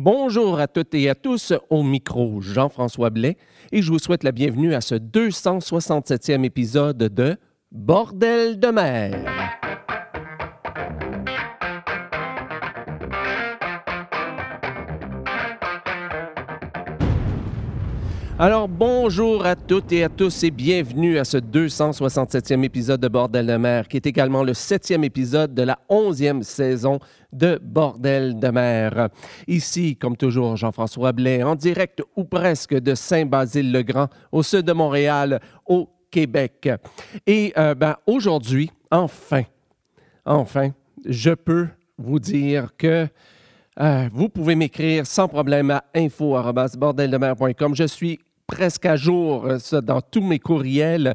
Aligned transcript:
Bonjour 0.00 0.60
à 0.60 0.68
toutes 0.68 0.94
et 0.94 1.08
à 1.08 1.16
tous, 1.16 1.52
au 1.70 1.82
micro 1.82 2.40
Jean-François 2.40 3.10
Blais, 3.10 3.36
et 3.72 3.82
je 3.82 3.90
vous 3.90 3.98
souhaite 3.98 4.22
la 4.22 4.30
bienvenue 4.30 4.72
à 4.72 4.80
ce 4.80 4.94
267e 4.94 6.44
épisode 6.44 6.98
de 6.98 7.36
Bordel 7.72 8.60
de 8.60 8.68
mer. 8.68 9.48
Alors 18.40 18.68
bonjour 18.68 19.44
à 19.44 19.56
toutes 19.56 19.90
et 19.90 20.04
à 20.04 20.08
tous 20.08 20.44
et 20.44 20.52
bienvenue 20.52 21.18
à 21.18 21.24
ce 21.24 21.38
267e 21.38 22.62
épisode 22.62 23.00
de 23.00 23.08
Bordel 23.08 23.48
de 23.48 23.56
mer, 23.56 23.88
qui 23.88 23.96
est 23.96 24.06
également 24.06 24.44
le 24.44 24.54
septième 24.54 25.02
épisode 25.02 25.54
de 25.54 25.62
la 25.62 25.80
onzième 25.88 26.44
saison 26.44 27.00
de 27.32 27.58
Bordel 27.62 28.38
de 28.38 28.48
mer. 28.48 29.08
Ici, 29.46 29.96
comme 29.96 30.16
toujours, 30.16 30.56
Jean-François 30.56 31.12
Blais, 31.12 31.42
en 31.42 31.54
direct 31.54 32.02
ou 32.16 32.24
presque 32.24 32.74
de 32.74 32.94
Saint-Basile-le-Grand, 32.94 34.08
au 34.32 34.42
sud 34.42 34.62
de 34.62 34.72
Montréal, 34.72 35.40
au 35.66 35.88
Québec. 36.10 36.68
Et 37.26 37.52
euh, 37.56 37.74
ben, 37.74 37.96
aujourd'hui, 38.06 38.70
enfin, 38.90 39.42
enfin, 40.24 40.70
je 41.04 41.30
peux 41.30 41.68
vous 41.98 42.18
dire 42.18 42.70
que 42.76 43.06
euh, 43.80 44.08
vous 44.12 44.28
pouvez 44.28 44.54
m'écrire 44.54 45.06
sans 45.06 45.28
problème 45.28 45.70
à 45.70 45.84
info.bordeldemer.com. 45.94 47.74
Je 47.74 47.84
suis 47.84 48.18
presque 48.46 48.86
à 48.86 48.96
jour 48.96 49.46
euh, 49.46 49.80
dans 49.80 50.00
tous 50.00 50.22
mes 50.22 50.38
courriels. 50.38 51.14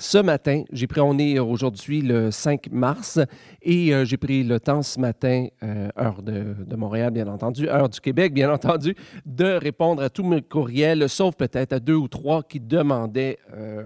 Ce 0.00 0.18
matin, 0.18 0.62
j'ai 0.70 0.86
pris, 0.86 1.00
on 1.00 1.18
est 1.18 1.40
aujourd'hui 1.40 2.02
le 2.02 2.30
5 2.30 2.70
mars, 2.70 3.18
et 3.62 3.92
euh, 3.92 4.04
j'ai 4.04 4.16
pris 4.16 4.44
le 4.44 4.60
temps 4.60 4.80
ce 4.82 5.00
matin, 5.00 5.48
euh, 5.64 5.88
heure 5.98 6.22
de, 6.22 6.54
de, 6.64 6.76
Montréal, 6.76 7.10
bien 7.10 7.26
entendu, 7.26 7.68
heure 7.68 7.88
du 7.88 8.00
Québec, 8.00 8.32
bien 8.32 8.48
entendu, 8.52 8.94
de 9.26 9.46
répondre 9.46 10.00
à 10.00 10.08
tous 10.08 10.22
mes 10.22 10.40
courriels, 10.40 11.08
sauf 11.08 11.34
peut-être 11.34 11.72
à 11.72 11.80
deux 11.80 11.96
ou 11.96 12.06
trois 12.06 12.44
qui 12.44 12.60
demandaient 12.60 13.40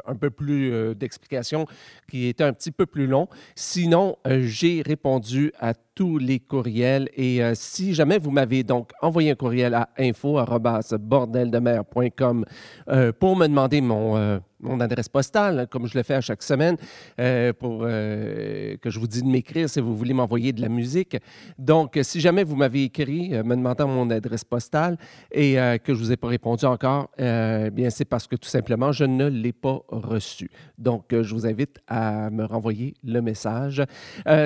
un 0.07 0.15
peu 0.15 0.29
plus 0.29 0.95
d'explications, 0.95 1.65
qui 2.11 2.27
étaient 2.27 2.45
un 2.45 2.53
petit 2.53 2.73
peu 2.73 2.85
plus 2.85 3.07
longs. 3.07 3.29
Sinon, 3.57 4.17
j'ai 4.27 4.83
répondu 4.83 5.51
à 5.59 5.73
tous 5.73 5.92
les 6.01 6.41
courriels. 6.41 7.09
Et 7.17 7.41
si 7.55 7.95
jamais 7.95 8.19
vous 8.19 8.31
m'avez 8.31 8.65
donc 8.65 8.91
envoyé 9.01 9.31
un 9.31 9.35
courriel 9.35 9.73
à 9.75 9.89
info.bordeldemer.com 9.99 12.45
euh, 12.89 13.13
pour 13.13 13.37
me 13.37 13.47
demander 13.47 13.81
mon, 13.81 14.17
euh, 14.17 14.41
mon 14.61 14.81
adresse 14.81 15.09
postale, 15.09 15.69
comme 15.71 15.87
je 15.87 15.97
le 15.97 16.03
fais 16.03 16.15
à 16.15 16.21
chaque 16.21 16.43
semaine, 16.43 16.77
euh, 17.21 17.53
pour 17.53 17.83
que 17.83 18.91
je 18.91 18.99
vous 18.99 19.07
dis 19.07 19.23
de 19.23 19.29
m'écrire 19.29 19.69
si 19.69 19.79
vous 19.81 19.97
voulez 19.97 20.15
m'envoyer 20.15 20.53
de 20.53 20.61
la 20.61 20.69
musique. 20.69 21.17
Donc, 21.59 21.99
si 22.03 22.21
jamais 22.21 22.43
vous 22.45 22.57
m'avez 22.57 22.85
écrit 22.85 23.31
me 23.31 23.57
demandant 23.57 23.89
mon 23.89 24.11
adresse 24.11 24.45
postale 24.45 24.99
et 25.31 25.55
que 25.85 25.93
je 25.93 25.93
ne 25.93 25.97
vous 25.97 26.13
ai 26.13 26.17
pas 26.17 26.29
répondu 26.29 26.65
encore, 26.65 27.11
bien 27.19 27.91
c'est 27.91 28.05
parce 28.05 28.29
que 28.29 28.37
tout 28.37 28.49
simplement, 28.49 28.93
je 28.93 29.05
ne 29.05 29.29
l'ai 29.29 29.53
pas 29.53 29.81
reçu. 29.89 30.49
Donc, 30.79 31.07
je 31.11 31.35
vous 31.35 31.45
invite 31.45 31.81
à 31.89 32.31
me 32.31 32.45
renvoyer 32.45 32.95
le 33.03 33.21
message. 33.21 33.83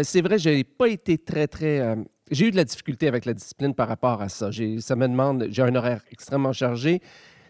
c'est 0.03 0.23
vrai, 0.23 0.39
je 0.39 0.49
n'ai 0.49 0.65
pas 0.65 0.89
été 0.89 1.19
très, 1.19 1.36
très 1.45 1.97
j'ai 2.31 2.49
eu 2.49 2.51
de 2.51 2.57
la 2.57 2.65
difficulté 2.65 3.07
avec 3.07 3.25
la 3.25 3.35
discipline 3.35 3.75
par 3.75 3.89
rapport 3.89 4.21
à 4.21 4.29
ça. 4.29 4.51
Ça 4.81 4.97
me 4.97 5.07
demande, 5.07 5.47
j'ai 5.51 5.63
un 5.63 5.75
horaire 5.75 6.03
extrêmement 6.11 6.53
chargé. 6.53 7.01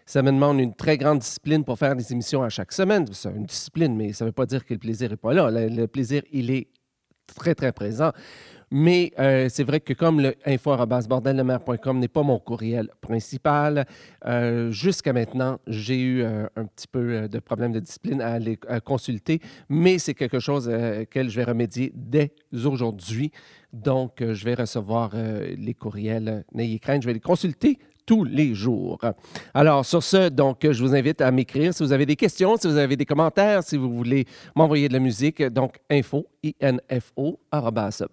Ça 0.05 0.23
me 0.23 0.31
demande 0.31 0.61
une 0.61 0.75
très 0.75 0.99
grande 0.99 1.21
discipline 1.21 1.65
pour 1.65 1.79
faire 1.79 1.97
des 1.97 2.13
émissions 2.13 2.43
à 2.43 2.49
chaque 2.49 2.73
semaine. 2.73 3.07
C'est 3.13 3.31
une 3.31 3.47
discipline, 3.47 3.97
mais 3.97 4.13
ça 4.13 4.25
ne 4.25 4.29
veut 4.29 4.33
pas 4.33 4.47
dire 4.47 4.65
que 4.65 4.75
le 4.75 4.79
plaisir 4.79 5.11
n'est 5.11 5.17
pas 5.17 5.33
là. 5.33 5.51
Le, 5.51 5.87
plaisir, 5.87 6.23
il 6.31 6.51
est 6.51 6.69
très, 7.35 7.55
très 7.55 7.73
présent. 7.73 8.13
Mais 8.71 9.13
euh, 9.19 9.49
c'est 9.49 9.63
vrai 9.63 9.81
que 9.81 9.93
comme 9.93 10.21
le 10.21 10.35
n'est 12.01 12.09
pas 12.09 12.23
mon 12.23 12.39
courriel 12.39 12.89
principal, 13.01 13.87
euh, 14.25 14.73
jusqu'à 14.73 15.13
maintenant, 15.13 15.61
j'ai 15.69 16.01
eu 16.01 16.23
euh, 16.23 16.47
un 16.57 16.67
petit 16.67 16.89
peu 16.89 17.29
de 17.29 17.39
problème 17.39 17.73
de 17.73 17.81
discipline 17.81 18.21
à 18.21 18.33
aller 18.33 18.59
consulter, 18.85 19.41
mais 19.69 19.99
c'est 19.99 20.15
quelque 20.15 20.41
chose 20.41 20.69
auquel 20.69 21.31
je 21.31 21.37
vais 21.37 21.45
remédier 21.45 21.93
dès 21.95 22.33
aujourd'hui. 22.53 23.31
Donc, 23.73 24.15
je 24.21 24.45
vais 24.45 24.55
recevoir 24.55 25.13
les 25.15 25.75
courriels. 25.75 26.45
N'ayez 26.53 26.79
crainte, 26.79 27.03
je 27.03 27.07
vais 27.07 27.15
les 27.15 27.21
consulter 27.21 27.79
tous 28.07 28.25
les 28.25 28.55
jours. 28.55 28.99
Alors, 29.53 29.85
sur 29.85 30.03
ce, 30.03 30.29
donc, 30.29 30.59
je 30.63 30.83
vous 30.83 30.95
invite 30.95 31.21
à 31.21 31.31
m'écrire 31.31 31.75
si 31.75 31.83
vous 31.83 31.93
avez 31.93 32.07
des 32.07 32.17
questions, 32.17 32.57
si 32.57 32.69
vous 32.69 32.79
avez 32.79 32.97
des 32.97 33.05
commentaires, 33.05 33.65
si 33.65 33.77
vous 33.77 33.93
voulez 33.93 34.25
m'envoyer 34.55 34.89
de 34.89 34.93
la 34.93 35.01
musique. 35.01 35.43
Donc, 35.43 35.75
info, 35.91 36.25
info, 36.89 37.41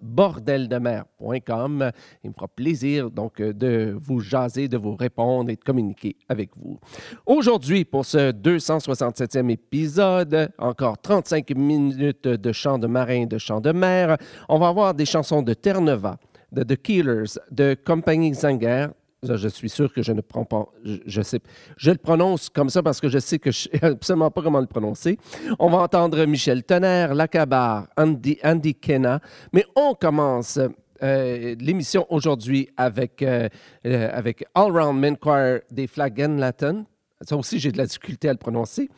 bordeldemer.com. 0.02 1.90
Il 2.24 2.30
me 2.30 2.34
fera 2.34 2.48
plaisir, 2.48 3.10
donc, 3.10 3.40
de 3.40 3.96
vous 3.98 4.18
jaser, 4.20 4.66
de 4.66 4.76
vous 4.76 4.96
répondre 4.96 5.50
et 5.50 5.56
de 5.56 5.62
communiquer 5.62 6.16
avec 6.28 6.50
vous. 6.56 6.78
Aujourd'hui, 7.24 7.84
pour 7.84 8.04
ce 8.04 8.32
267e 8.32 9.50
épisode, 9.50 10.50
encore 10.58 10.98
35 10.98 11.50
minutes 11.50 12.26
de 12.26 12.52
chant 12.52 12.78
de 12.78 12.88
marin, 12.88 13.26
de 13.26 13.38
chant 13.38 13.60
de 13.60 13.70
mer. 13.70 14.16
On 14.48 14.58
va 14.58 14.68
avoir 14.68 14.94
des 14.94 15.06
chansons 15.06 15.42
de 15.42 15.54
Terre-Neuve, 15.54 16.16
de 16.50 16.62
The 16.64 16.76
Killers, 16.80 17.38
de 17.50 17.76
Compagnie 17.84 18.34
Zanger, 18.34 18.88
je 19.24 19.48
suis 19.48 19.68
sûr 19.68 19.92
que 19.92 20.02
je 20.02 20.12
ne 20.12 20.20
prends 20.20 20.44
pas. 20.44 20.66
Je, 20.84 21.22
sais. 21.22 21.40
Je 21.76 21.90
le 21.90 21.98
prononce 21.98 22.48
comme 22.48 22.70
ça 22.70 22.82
parce 22.82 23.00
que 23.00 23.08
je 23.08 23.18
sais 23.18 23.38
que 23.38 23.50
je 23.50 23.68
ne 23.72 23.78
sais 23.78 23.84
absolument 23.92 24.30
pas 24.30 24.42
comment 24.42 24.60
le 24.60 24.66
prononcer. 24.66 25.18
On 25.58 25.70
va 25.70 25.78
entendre 25.78 26.24
Michel 26.24 26.64
Tonnerre, 26.64 27.14
Lacabar, 27.14 27.88
Andy, 27.96 28.38
Andy 28.42 28.74
Kenna. 28.74 29.20
Mais 29.52 29.64
on 29.76 29.94
commence 29.94 30.58
euh, 31.02 31.54
l'émission 31.58 32.06
aujourd'hui 32.08 32.68
avec, 32.76 33.20
euh, 33.22 33.48
euh, 33.86 34.10
avec 34.12 34.44
All 34.54 34.70
Round 34.70 34.98
Men 34.98 35.16
Choir 35.16 35.60
des 35.70 35.88
Latin. 35.96 36.84
Ça 37.20 37.36
aussi, 37.36 37.58
j'ai 37.58 37.72
de 37.72 37.78
la 37.78 37.86
difficulté 37.86 38.28
à 38.28 38.32
le 38.32 38.38
prononcer. 38.38 38.88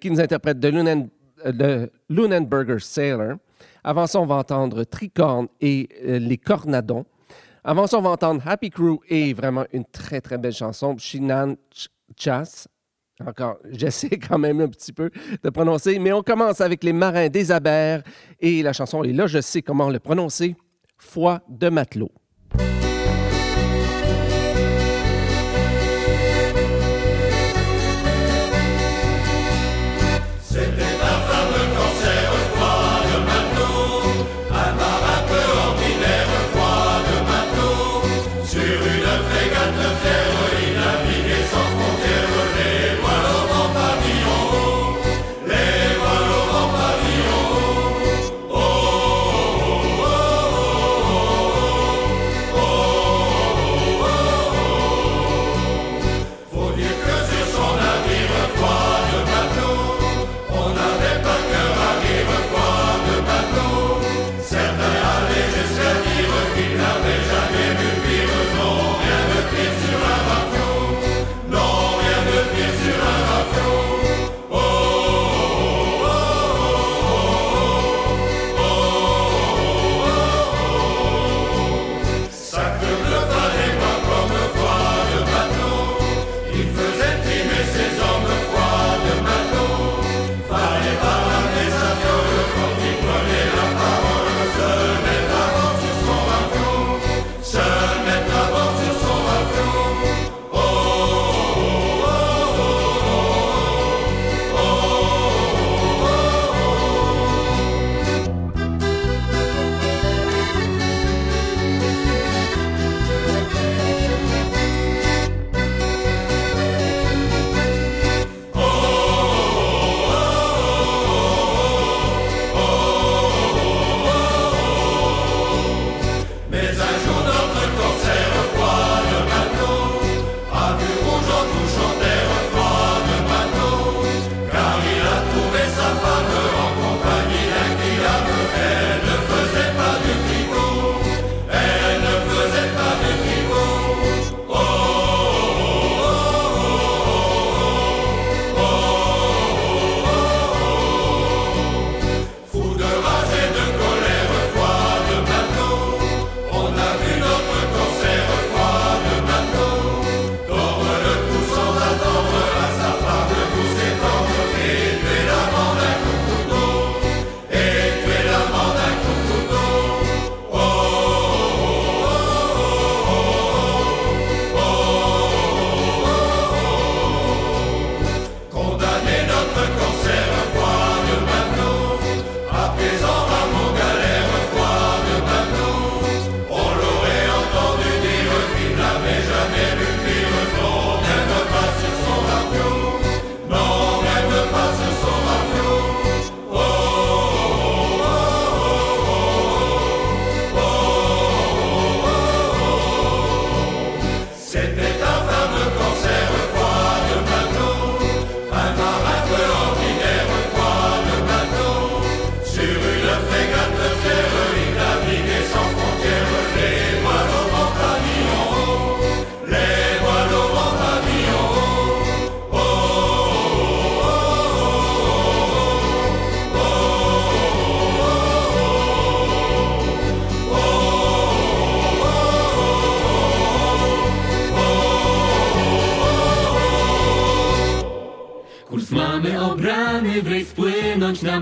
qui 0.00 0.10
nous 0.10 0.20
interprète 0.20 0.58
de, 0.58 0.68
Lunen, 0.68 1.08
de 1.44 1.90
Lunenberger 2.08 2.78
Sailor. 2.80 3.36
Avant 3.84 4.06
ça, 4.06 4.20
on 4.20 4.26
va 4.26 4.36
entendre 4.36 4.84
Tricorne 4.84 5.48
et 5.60 5.88
les 6.04 6.38
Cornadons. 6.38 7.04
Avant 7.68 7.86
ça, 7.86 7.98
on 7.98 8.00
va 8.00 8.08
entendre 8.08 8.40
Happy 8.46 8.70
Crew 8.70 8.96
et 9.10 9.34
vraiment 9.34 9.66
une 9.74 9.84
très, 9.84 10.22
très 10.22 10.38
belle 10.38 10.54
chanson, 10.54 10.96
Shinan 10.96 11.54
Chas. 12.16 12.66
Encore, 13.20 13.58
j'essaie 13.70 14.18
quand 14.18 14.38
même 14.38 14.62
un 14.62 14.68
petit 14.68 14.90
peu 14.90 15.10
de 15.42 15.50
prononcer, 15.50 15.98
mais 15.98 16.10
on 16.14 16.22
commence 16.22 16.62
avec 16.62 16.82
les 16.82 16.94
marins 16.94 17.28
des 17.28 17.52
Abers 17.52 18.02
et 18.40 18.62
la 18.62 18.72
chanson, 18.72 19.04
et 19.04 19.12
là, 19.12 19.26
je 19.26 19.42
sais 19.42 19.60
comment 19.60 19.90
le 19.90 19.98
prononcer, 19.98 20.56
Foi 20.96 21.42
de 21.46 21.68
matelot. 21.68 22.10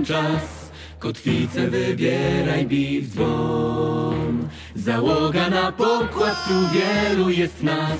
Czas. 0.07 0.71
Kotwicę 0.99 1.69
wybieraj, 1.69 2.67
biw 2.67 3.09
dzwon. 3.09 4.49
Załoga 4.75 5.51
na 5.51 5.73
pokład, 5.73 6.37
tu 6.49 6.55
wielu 6.75 7.31
jest 7.31 7.63
nas. 7.63 7.99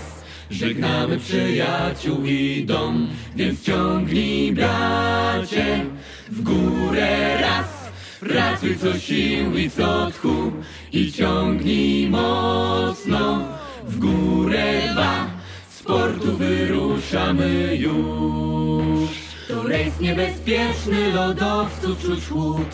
Żegnamy 0.51 1.19
przyjaciół 1.19 2.25
i 2.25 2.65
dom 2.65 3.09
Więc 3.37 3.63
ciągnij 3.63 4.53
bracie 4.53 5.87
w 6.29 6.43
górę 6.43 7.39
raz. 7.41 7.91
Pracuj 8.21 8.79
co 8.79 8.99
sił 8.99 9.59
i 9.59 9.71
co 9.71 10.11
tchu 10.11 10.53
I 10.93 11.13
ciągnij 11.13 12.09
mocno. 12.09 13.49
W 13.89 13.99
górę 13.99 14.83
dwa 14.93 15.27
Sportu 15.69 16.37
wyruszamy 16.37 17.77
już 17.77 19.26
To 19.49 19.63
rejs 19.63 20.01
niebezpieczny, 20.01 21.13
lodowców 21.13 22.03
czuć 22.03 22.29
chłód 22.29 22.69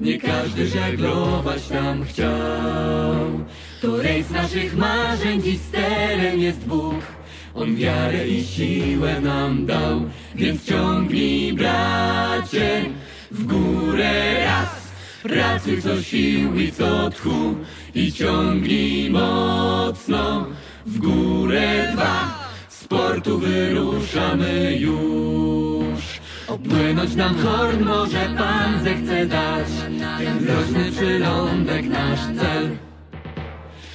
Nie 0.00 0.18
każdy 0.18 0.66
żeglować 0.66 1.68
tam 1.68 2.04
chciał 2.04 3.44
To 3.80 4.02
rejs 4.02 4.30
naszych 4.30 4.76
marzeń, 4.76 5.42
dziś 5.42 5.60
sterem 5.60 6.40
jest 6.40 6.66
Bóg 6.66 7.14
on 7.54 7.76
wiarę 7.76 8.28
i 8.28 8.44
siłę 8.44 9.20
nam 9.20 9.66
dał, 9.66 10.00
więc 10.34 10.64
ciągnij 10.64 11.52
bracie 11.52 12.84
w 13.30 13.44
górę 13.44 14.44
raz. 14.44 14.68
Pracuj 15.22 15.82
co 15.82 16.02
sił 16.02 16.54
i 16.54 16.72
co 16.72 17.10
tchu 17.10 17.54
i 17.94 18.12
ciągnij 18.12 19.10
mocno 19.10 20.46
w 20.86 20.98
górę 20.98 21.92
dwa. 21.92 22.48
Z 22.68 22.84
portu 22.84 23.38
wyruszamy 23.38 24.76
już. 24.80 25.53
Opłynąć 26.66 27.14
nam 27.14 27.34
horn 27.38 27.84
może 27.84 28.34
Pan 28.38 28.84
zechce 28.84 29.26
dać, 29.26 29.68
ten 30.18 30.38
groźny 30.38 30.92
przylądek 30.92 31.86
nasz 31.86 32.20
cel. 32.20 32.76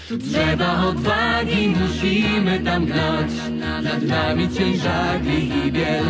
Tu 0.08 0.18
trzeba 0.18 0.86
odwagi, 0.86 1.74
musimy 1.82 2.60
tam 2.60 2.86
gnać, 2.86 3.32
nad 3.82 4.04
nami 4.04 4.50
cień 4.50 4.78
żagli 4.78 5.68
i 5.68 5.72
biel. 5.72 6.06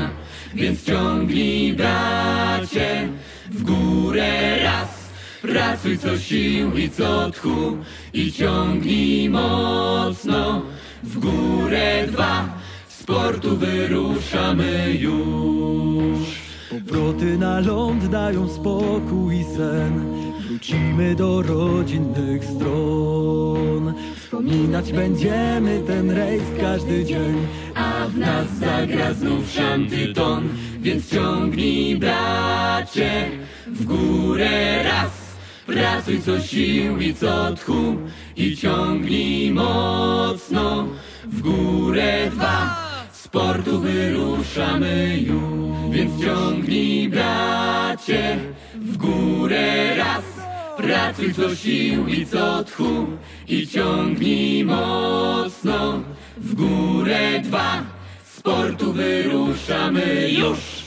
Więc 0.53 0.83
ciągnij 0.83 1.73
bracie 1.73 3.09
w 3.51 3.63
górę 3.63 4.63
raz. 4.63 5.09
Pracuj 5.41 5.97
co 5.97 6.17
sił 6.17 6.77
i 6.77 6.89
co 6.89 7.31
tchu 7.31 7.77
i 8.13 8.31
ciągnij 8.31 9.29
mocno 9.29 10.61
w 11.03 11.19
górę 11.19 12.07
dwa. 12.07 12.49
Z 12.87 13.03
portu 13.03 13.57
wyruszamy 13.57 14.93
już. 14.99 16.38
Powroty 16.69 17.37
na 17.37 17.59
ląd 17.59 18.07
dają 18.07 18.49
spokój 18.49 19.39
i 19.39 19.43
sen. 19.43 20.05
Wrócimy 20.47 21.15
do 21.15 21.41
rodzinnych 21.41 22.45
stron. 22.45 23.93
Wspominać 24.15 24.93
będziemy 24.93 25.83
ten 25.87 26.11
rejs 26.11 26.43
każdy 26.61 27.05
dzień. 27.05 27.47
A 27.75 28.07
w 28.07 28.17
nas 28.17 28.47
zagra 28.59 29.13
znów 29.13 29.51
szantyton 29.51 30.49
Więc 30.79 31.09
ciągnij 31.09 31.97
bracie 31.97 33.11
w 33.67 33.85
górę 33.85 34.83
raz. 34.83 35.11
Pracuj 35.65 36.21
co 36.21 36.39
sił 36.39 36.97
i 36.99 37.13
co 37.13 37.55
tchu 37.55 37.95
I 38.35 38.57
ciągnij 38.57 39.51
mocno 39.51 40.87
w 41.25 41.41
górę 41.41 42.29
dwa 42.31 42.78
Z 43.29 43.31
portu 43.31 43.79
wyruszamy 43.79 45.17
już. 45.21 45.91
Więc 45.91 46.21
ciągnij 46.21 47.09
bracie 47.09 48.39
w 48.75 48.97
górę 48.97 49.95
raz. 49.95 50.23
Pracuj 50.77 51.33
co 51.33 51.55
sił 51.55 52.07
i 52.07 52.25
co 52.25 52.63
tchu. 52.63 53.07
I 53.47 53.67
ciągnij 53.67 54.65
mocno 54.65 56.01
w 56.37 56.55
górę 56.55 57.39
dwa. 57.43 57.83
Z 58.23 58.41
portu 58.41 58.93
wyruszamy 58.93 60.29
już 60.31 60.78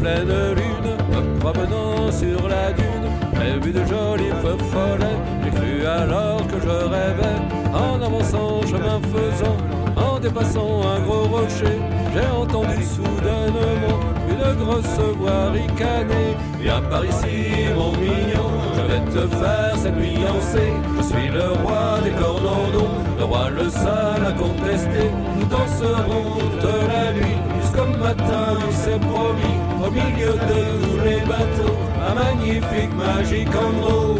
pleine 0.00 0.54
lune, 0.54 0.92
me 1.12 1.38
promenant 1.40 2.10
sur 2.10 2.48
la 2.48 2.72
dune, 2.72 3.06
j'ai 3.34 3.60
vu 3.60 3.72
de 3.72 3.84
jolis 3.84 4.32
feux 4.42 4.56
follets, 4.70 5.18
j'ai 5.44 5.50
cru 5.50 5.86
alors 5.86 6.46
que 6.46 6.56
je 6.60 6.68
rêvais, 6.68 7.40
en 7.72 8.00
avançant 8.00 8.62
chemin 8.62 9.00
faisant, 9.12 9.56
en 9.96 10.18
dépassant 10.18 10.80
un 10.94 11.00
gros 11.00 11.24
rocher, 11.24 11.78
j'ai 12.14 12.26
entendu 12.26 12.82
soudainement 12.82 14.00
une 14.30 14.64
grosse 14.64 15.00
voix 15.18 15.50
ricaner. 15.52 16.36
Viens 16.60 16.82
par 16.82 17.04
ici, 17.04 17.68
mon 17.76 17.92
mignon, 17.92 18.50
je 18.76 18.82
vais 18.90 19.04
te 19.10 19.26
faire 19.36 19.74
cette 19.76 19.94
danser. 19.94 20.72
Je 20.96 21.02
suis 21.02 21.28
le 21.28 21.48
roi 21.62 22.00
des 22.04 22.10
cornandons, 22.10 22.90
le 23.18 23.24
roi 23.24 23.50
le 23.50 23.68
seul 23.68 24.26
à 24.26 24.32
contester. 24.32 25.10
Nous 25.38 25.46
danserons 25.46 26.38
toute 26.38 26.70
la 26.88 27.12
nuit, 27.12 27.38
jusqu'au 27.60 27.98
matin, 27.98 28.58
c'est 28.72 29.00
promis. 29.00 29.59
Au 29.82 29.90
milieu 29.90 30.32
de 30.32 30.60
tous 30.82 31.04
les 31.04 31.20
bateaux, 31.20 31.76
un 32.06 32.14
magnifique, 32.14 32.94
magique 32.94 33.48
endroit. 33.48 34.16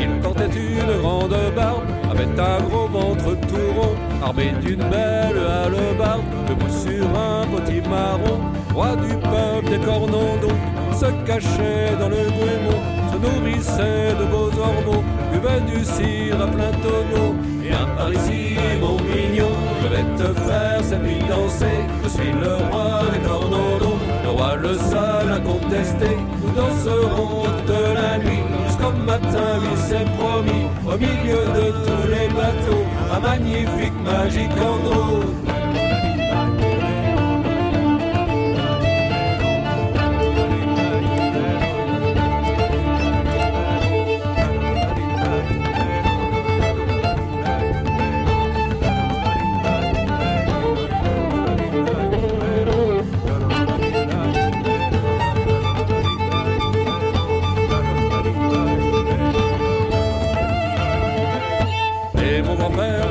Il 0.00 0.20
portait 0.22 0.44
une 0.46 1.00
grande 1.02 1.36
barbe, 1.54 1.82
avait 2.10 2.24
un 2.24 2.62
gros 2.62 2.88
ventre 2.88 3.36
tout 3.46 3.72
rond, 3.78 3.94
armé 4.22 4.52
d'une 4.62 4.84
belle 4.88 5.36
hallebarde, 5.36 6.22
debout 6.48 6.70
sur 6.70 7.06
un 7.18 7.46
petit 7.48 7.86
marron, 7.86 8.40
roi 8.74 8.96
du 8.96 9.14
peuple 9.16 9.78
des 9.78 9.84
cornandons, 9.84 10.58
se 10.94 11.06
cachait 11.26 11.96
dans 11.98 12.08
le 12.08 12.24
se 12.30 12.99
nourrissait 13.22 14.14
de 14.18 14.24
beaux 14.24 14.52
ormeaux, 14.58 15.04
buvait 15.32 15.60
du 15.70 15.84
cire 15.84 16.40
à 16.42 16.46
plein 16.46 16.72
tonneau. 16.82 17.34
Viens 17.62 17.86
par 17.96 18.12
ici, 18.12 18.56
mon 18.80 18.96
mignon, 18.96 19.52
je 19.82 19.88
vais 19.88 20.06
te 20.16 20.28
faire 20.40 20.80
cette 20.82 21.02
nuit 21.02 21.22
danser. 21.28 21.80
Je 22.02 22.08
suis 22.08 22.32
le 22.32 22.54
roi 22.70 23.02
des 23.12 23.20
cornandons, 23.20 23.98
le 24.24 24.30
roi 24.30 24.56
le 24.56 24.74
seul 24.74 25.32
à 25.32 25.40
contester. 25.40 26.16
Nous 26.42 26.52
danserons 26.52 27.42
toute 27.44 27.76
la 27.94 28.18
nuit 28.18 28.44
jusqu'au 28.66 28.92
matin, 29.06 29.48
oui 29.60 29.76
c'est 29.88 30.08
promis. 30.18 30.66
Au 30.86 30.96
milieu 30.98 31.42
de 31.58 31.66
tous 31.84 32.08
les 32.08 32.28
bateaux, 32.28 32.84
un 33.14 33.20
magnifique, 33.20 33.98
magique 34.04 34.50
endroit. 34.60 35.10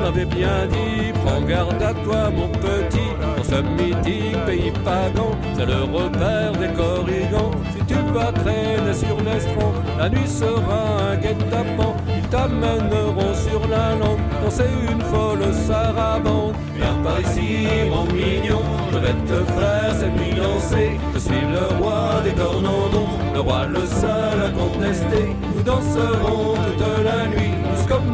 M'avait 0.10 0.26
bien 0.26 0.68
dit 0.68 1.12
Prends 1.26 1.42
garde 1.42 1.82
à 1.82 1.94
toi 1.94 2.30
mon 2.36 2.48
petit. 2.50 3.10
Dans 3.38 3.44
ce 3.44 3.62
mythique 3.62 4.46
pays 4.46 4.72
pagan 4.84 5.32
C'est 5.56 5.66
le 5.66 5.84
repère 5.84 6.52
des 6.54 6.74
corrigans. 6.74 7.52
Si 7.72 7.86
tu 7.86 7.96
vas 8.14 8.32
traîner 8.32 8.94
sur 8.94 9.18
l'estran 9.22 9.74
La 9.98 10.10
nuit 10.10 10.28
sera 10.28 11.12
un 11.12 11.18
guet-apens. 11.18 11.96
Ils 12.16 12.28
t'amèneront 12.30 13.34
sur 13.34 13.62
la 13.68 13.96
lande 13.96 14.20
Danser 14.44 14.64
une 14.92 15.02
folle 15.02 15.54
sarabande. 15.68 16.54
Viens 16.76 16.98
par 17.04 17.20
ici 17.22 17.68
mon 17.90 18.06
mignon 18.14 18.62
Je 18.92 18.98
vais 18.98 19.14
te 19.28 19.44
faire 19.54 19.94
cette 20.00 20.16
nuit 20.16 20.36
danser 20.36 20.92
Je 21.14 21.20
suis 21.20 21.42
le 21.42 21.82
roi 21.82 22.22
des 22.24 22.32
cornandons 22.32 23.10
Le 23.34 23.40
roi 23.42 23.66
le 23.68 23.86
seul 23.86 24.38
à 24.46 24.50
contester. 24.50 25.36
Nous 25.56 25.64
danserons 25.64 26.56
toute 26.56 27.04
la 27.04 27.28
nuit 27.28 27.59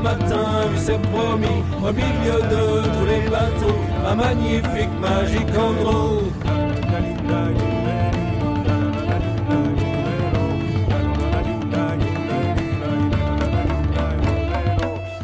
matin, 0.05 0.45
oui 0.69 0.77
c'est 0.77 1.01
promis, 1.09 1.59
au 1.83 1.91
milieu 1.91 2.39
de 2.53 2.63
tous 2.93 3.05
les 3.11 3.27
bateaux, 3.29 3.79
ma 4.03 4.13
magnifique 4.13 4.95
magique 5.01 5.57
en 5.57 5.71
gros. 5.81 6.21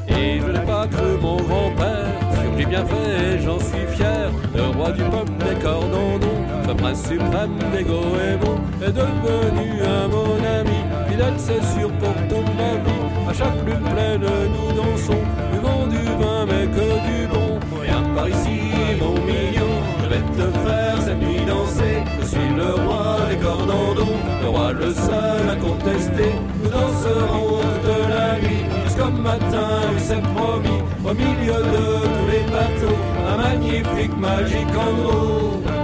Et 0.07 0.39
je 0.39 0.47
n'ai 0.51 0.65
pas 0.65 0.87
cru 0.87 1.09
mon 1.21 1.37
grand-père, 1.37 2.07
ce 2.33 2.57
qui 2.57 2.65
bien 2.65 2.85
fait, 2.85 3.39
j'en 3.45 3.59
suis 3.59 3.87
fier, 3.95 4.31
le 4.55 4.63
roi 4.75 4.91
du 4.91 5.03
peuple 5.03 5.35
des 5.45 5.57
cordons 5.63 6.19
ce 6.67 6.71
prince 6.73 7.03
suprême 7.07 7.57
des 7.73 7.83
goémons, 7.83 8.61
est 8.81 8.93
devenu 8.93 9.81
un 9.83 10.07
mon 10.07 10.35
ami. 10.59 11.00
Fidèle, 11.11 11.33
c'est 11.37 11.63
sûr 11.77 11.91
pour 11.99 12.13
toute 12.29 12.55
ma 12.55 12.73
vie. 12.83 13.29
À 13.29 13.33
chaque 13.33 13.65
lune 13.65 13.83
pleine, 13.93 14.21
nous 14.55 14.71
dansons. 14.77 15.23
Buvons 15.51 15.87
du 15.87 16.03
vin, 16.19 16.45
mais 16.45 16.65
que 16.67 16.87
du 17.09 17.27
bon. 17.27 17.59
Viens 17.83 18.03
par 18.15 18.29
ici, 18.29 18.59
mon 18.97 19.15
mignon. 19.27 19.73
Je 20.01 20.07
vais 20.07 20.23
te 20.37 20.57
faire 20.65 21.01
cette 21.01 21.19
nuit 21.19 21.43
danser. 21.45 21.97
Je 22.21 22.25
suis 22.25 22.49
le 22.55 22.73
roi 22.85 23.17
des 23.29 23.37
cordons 23.37 23.95
le 24.41 24.47
roi 24.47 24.71
le 24.71 24.93
seul 24.93 25.49
à 25.49 25.55
contester. 25.55 26.31
Nous 26.63 26.69
danserons 26.69 27.59
toute 27.83 28.09
la 28.09 28.39
nuit 28.39 28.63
jusqu'au 28.85 29.11
matin, 29.11 29.67
il 29.93 29.99
s'est 29.99 30.23
promis. 30.35 30.81
Au 31.03 31.13
milieu 31.13 31.59
de 31.75 31.83
tous 32.15 32.27
les 32.31 32.43
bateaux, 32.51 32.99
un 33.27 33.37
magnifique 33.37 34.17
magique 34.17 34.75
en 34.77 35.80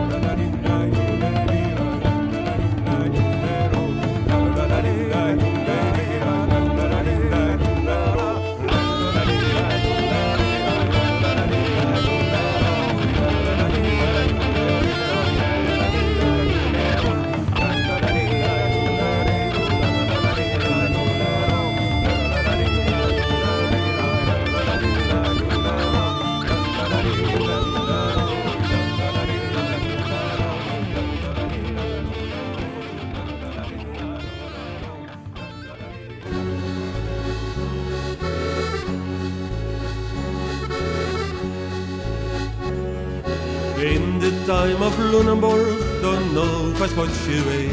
time 44.47 44.81
of 44.81 44.97
Lunenburg, 44.97 46.01
don't 46.01 46.33
know 46.33 46.71
if 46.71 46.81
I 46.81 46.87
spot 46.87 47.09
you 47.27 47.43
away. 47.43 47.65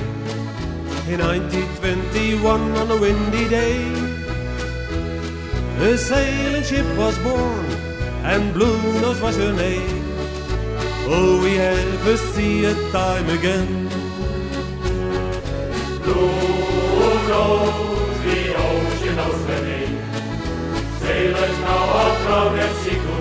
In 1.08 1.20
1921, 1.20 2.60
on 2.80 2.90
a 2.90 2.96
windy 3.00 3.48
day, 3.48 3.78
a 5.78 5.96
sailing 5.96 6.62
ship 6.62 6.86
was 6.98 7.16
born, 7.20 7.64
and 8.22 8.52
Blue 8.52 8.82
Nose 9.00 9.20
was 9.22 9.36
her 9.36 9.52
name. 9.52 10.04
Oh, 11.06 11.40
we 11.42 11.58
ever 11.58 12.16
see 12.16 12.64
a 12.64 12.74
time 12.90 13.30
again. 13.30 13.88
Blue 16.02 16.28
Nose, 17.30 18.18
the 18.26 18.40
ocean 18.68 19.16
knows 19.16 19.46
the 19.46 19.58
name. 19.62 19.98
Sailors 20.98 21.58
now 21.60 21.82
are 22.00 22.16
proud 22.26 22.58
could 22.90 23.13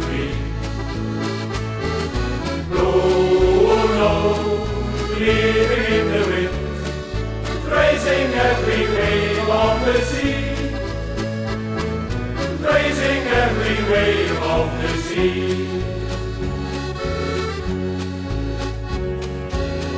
living 5.25 5.85
in 5.99 6.05
the 6.11 6.23
wind, 6.31 6.53
praising 7.67 8.33
every 8.33 8.83
wave 8.97 9.49
of 9.49 9.85
the 9.85 10.01
sea, 10.11 10.35
praising 12.61 13.23
every 13.43 13.79
wave 13.91 14.37
of 14.55 14.67
the 14.81 14.89
sea. 15.07 15.65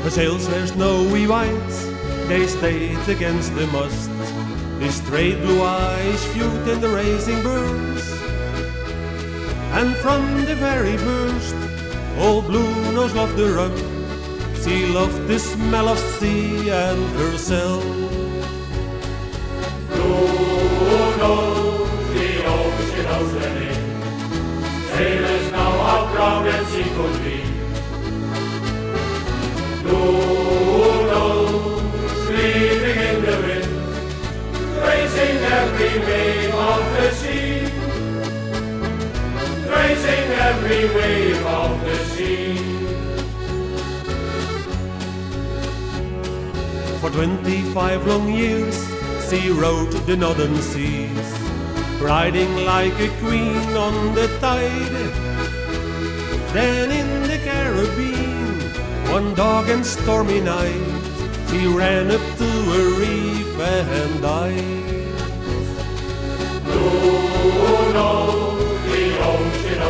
Her 0.03 0.09
sails 0.11 0.47
were 0.49 0.67
snowy 0.67 1.25
white, 1.27 1.75
they 2.27 2.45
stayed 2.45 3.09
against 3.09 3.55
the 3.55 3.67
mast. 3.67 4.11
His 4.79 4.95
straight 4.95 5.39
blue 5.41 5.63
eyes 5.63 6.23
viewed 6.33 6.67
in 6.67 6.81
the 6.81 6.89
racing 6.89 7.41
burst, 7.41 8.21
and 9.79 9.95
from 9.97 10.45
the 10.45 10.55
very 10.55 10.97
first, 10.97 11.55
old 12.19 12.45
Blue 12.45 12.91
Nose 12.91 13.15
loved 13.15 13.37
the 13.37 13.51
rum 13.53 13.94
she 14.65 14.87
loved 14.87 15.27
the 15.27 15.37
smell 15.37 15.87
of 15.89 15.99
sea 16.17 16.71
and 16.71 17.01
herself. 17.19 17.83
Blue 19.91 21.17
knows 21.19 21.89
the 22.15 22.29
ocean 22.53 23.05
knows 23.09 23.31
the 23.37 23.49
name. 23.57 23.85
Sailors 24.89 25.51
know 25.51 25.73
how 25.87 26.01
proud 26.13 26.47
and 26.47 26.65
she 26.73 26.83
could 26.97 27.15
be. 27.25 27.39
Blue 29.83 30.93
knows 31.09 31.81
sleeping 32.25 32.99
in 33.09 33.17
the 33.27 33.35
wind, 33.45 33.71
raising 34.87 35.37
every 35.61 35.93
wave 36.07 36.55
of 36.71 36.81
the 36.97 37.07
sea. 37.21 37.53
Raising 39.75 40.27
every 40.49 40.83
wave 40.95 41.24
twenty-five 47.15 48.05
long 48.07 48.27
years 48.27 48.75
she 49.29 49.49
rode 49.49 49.93
the 50.05 50.17
northern 50.17 50.55
seas, 50.61 51.29
riding 52.01 52.53
like 52.65 52.99
a 52.99 53.07
queen 53.23 53.65
on 53.87 54.13
the 54.13 54.27
tide. 54.41 55.13
Then 56.51 56.91
in 56.91 57.09
the 57.23 57.37
Caribbean, 57.37 58.59
one 59.13 59.33
dark 59.33 59.69
and 59.69 59.85
stormy 59.85 60.41
night, 60.41 60.91
she 61.49 61.67
ran 61.67 62.11
up 62.11 62.25
to 62.41 62.49
a 62.79 62.83
reef 62.99 63.59
and 63.59 64.21
died. 64.21 64.83
Blue 66.65 67.93
knows 67.93 68.81
the 68.91 69.03
ocean 69.31 69.81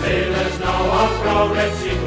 Sailors 0.00 0.56
now 0.60 0.90
are 0.98 1.12
proud 1.20 1.56
at 1.58 1.72
sea 1.74 2.01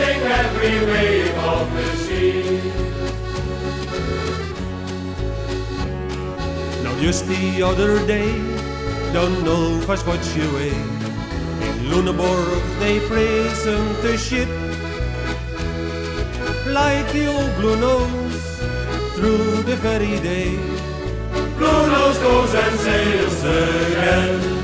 every 0.00 0.78
wave 0.92 1.34
of 1.38 1.66
the 1.74 1.88
sea. 2.04 2.60
Now 6.82 6.94
just 7.00 7.26
the 7.26 7.62
other 7.62 8.04
day, 8.06 8.32
don't 9.12 9.44
know 9.44 9.80
I 9.88 9.96
what 10.08 10.22
you 10.36 10.44
away. 10.50 10.74
In 11.68 11.76
Luneborg 11.90 12.62
they 12.80 13.00
present 13.08 14.02
the 14.02 14.16
ship 14.16 14.48
like 16.66 17.06
the 17.12 17.26
old 17.26 17.52
blue 17.56 17.76
nose 17.76 18.60
through 19.14 19.62
the 19.62 19.76
very 19.76 20.18
day. 20.20 20.56
Blue 21.56 21.86
nose 21.94 22.18
goes 22.18 22.54
and 22.54 22.78
sails 22.78 23.44
again. 23.44 24.55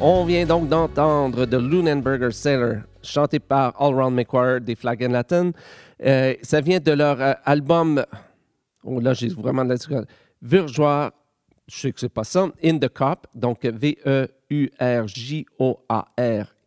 On 0.00 0.24
vient 0.24 0.44
donc 0.46 0.68
d'entendre 0.68 1.46
The 1.46 1.54
Lunenburger 1.54 2.32
Sailor, 2.32 2.82
chanté 3.02 3.38
par 3.38 3.80
All 3.80 3.94
Round 3.94 4.14
McQuarrie 4.14 4.60
des 4.60 4.74
Flag 4.74 5.02
and 5.04 5.12
Latin. 5.12 5.52
Euh, 6.04 6.34
ça 6.42 6.60
vient 6.60 6.80
de 6.80 6.92
leur 6.92 7.20
euh, 7.20 7.32
album. 7.44 8.04
Oh 8.84 9.00
là, 9.00 9.14
j'ai 9.14 9.28
vraiment 9.28 9.64
de 9.64 9.74
la 9.74 9.76
Virgoire, 10.42 11.12
je 11.66 11.78
sais 11.78 11.92
que 11.92 12.00
c'est 12.00 12.08
pas 12.08 12.24
ça, 12.24 12.48
In 12.62 12.78
the 12.78 12.88
Cop, 12.88 13.26
donc 13.34 13.64
V-E-U-R-J-O-A-R, 13.64 14.26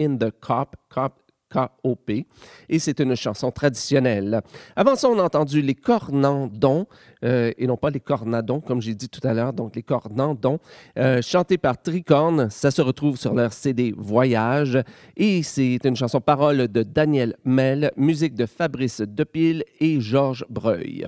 In 0.01 0.17
the 0.17 0.31
Cop, 0.41 0.75
Cop 0.89 1.18
K-O-P, 1.49 2.25
et 2.69 2.79
c'est 2.79 2.99
une 2.99 3.15
chanson 3.15 3.51
traditionnelle. 3.51 4.41
Avant 4.75 4.95
ça, 4.95 5.09
on 5.09 5.19
a 5.19 5.23
entendu 5.23 5.61
les 5.61 5.75
cornandons, 5.75 6.85
euh, 7.23 7.51
et 7.57 7.67
non 7.67 7.77
pas 7.77 7.89
les 7.89 7.99
cornadons, 7.99 8.61
comme 8.61 8.81
j'ai 8.81 8.95
dit 8.95 9.09
tout 9.09 9.25
à 9.27 9.33
l'heure, 9.33 9.53
donc 9.53 9.75
les 9.75 9.83
cornandons, 9.83 10.59
euh, 10.97 11.21
chantés 11.21 11.57
par 11.57 11.81
Tricorne. 11.81 12.49
Ça 12.49 12.71
se 12.71 12.81
retrouve 12.81 13.17
sur 13.17 13.33
leur 13.33 13.53
CD 13.53 13.93
Voyage, 13.97 14.79
et 15.17 15.43
c'est 15.43 15.79
une 15.83 15.95
chanson 15.95 16.21
parole 16.21 16.67
de 16.67 16.83
Daniel 16.83 17.35
Mel, 17.43 17.91
musique 17.97 18.35
de 18.35 18.45
Fabrice 18.45 19.01
Depil 19.01 19.63
et 19.79 19.99
Georges 19.99 20.45
Breuil. 20.49 21.07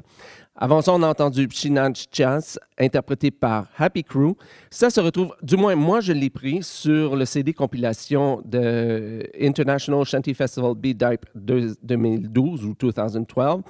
Avant 0.55 0.81
ça, 0.81 0.93
on 0.93 1.01
a 1.01 1.07
entendu 1.07 1.47
Pshinach 1.47 2.07
Chas, 2.11 2.59
interprété 2.77 3.31
par 3.31 3.67
Happy 3.77 4.03
Crew. 4.03 4.35
Ça 4.69 4.89
se 4.89 4.99
retrouve, 4.99 5.33
du 5.41 5.55
moins 5.55 5.75
moi 5.75 6.01
je 6.01 6.11
l'ai 6.11 6.29
pris 6.29 6.61
sur 6.61 7.15
le 7.15 7.23
CD 7.25 7.53
compilation 7.53 8.41
de 8.43 9.23
International 9.41 10.03
Shanty 10.03 10.33
Festival 10.33 10.73
B-Dype 10.75 11.25
2012 11.35 12.65
ou 12.65 12.75
2012. 12.75 13.63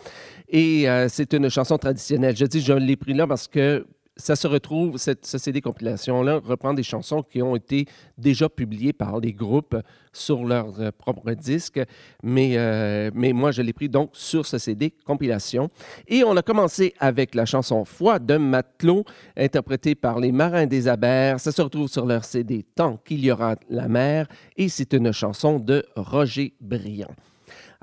Et 0.49 0.89
euh, 0.89 1.07
c'est 1.07 1.33
une 1.33 1.49
chanson 1.49 1.77
traditionnelle. 1.77 2.35
Je 2.35 2.45
dis 2.45 2.61
je 2.61 2.73
l'ai 2.73 2.95
pris 2.95 3.13
là 3.13 3.27
parce 3.27 3.47
que 3.47 3.85
ça 4.21 4.35
se 4.35 4.47
retrouve, 4.47 4.97
cette, 4.97 5.25
ce 5.25 5.37
CD 5.37 5.61
compilation-là 5.61 6.39
reprend 6.43 6.73
des 6.73 6.83
chansons 6.83 7.23
qui 7.23 7.41
ont 7.41 7.55
été 7.55 7.85
déjà 8.17 8.47
publiées 8.49 8.93
par 8.93 9.19
les 9.19 9.33
groupes 9.33 9.75
sur 10.13 10.43
leur 10.45 10.79
euh, 10.79 10.91
propre 10.91 11.31
disque, 11.31 11.81
mais, 12.23 12.53
euh, 12.55 13.09
mais 13.13 13.33
moi, 13.33 13.51
je 13.51 13.61
l'ai 13.61 13.73
pris 13.73 13.89
donc 13.89 14.11
sur 14.13 14.45
ce 14.45 14.57
CD 14.57 14.93
compilation. 15.05 15.69
Et 16.07 16.23
on 16.23 16.35
a 16.37 16.41
commencé 16.41 16.93
avec 16.99 17.33
la 17.35 17.45
chanson 17.45 17.83
Foi 17.85 18.19
de 18.19 18.37
matelot, 18.37 19.03
interprétée 19.35 19.95
par 19.95 20.19
les 20.19 20.31
Marins 20.31 20.67
des 20.67 20.87
Abers. 20.87 21.39
Ça 21.39 21.51
se 21.51 21.61
retrouve 21.61 21.89
sur 21.89 22.05
leur 22.05 22.23
CD 22.23 22.63
Tant 22.75 22.97
qu'il 22.97 23.25
y 23.25 23.31
aura 23.31 23.55
la 23.69 23.87
mer, 23.87 24.27
et 24.55 24.69
c'est 24.69 24.93
une 24.93 25.11
chanson 25.11 25.59
de 25.59 25.83
Roger 25.95 26.53
Briand. 26.61 27.15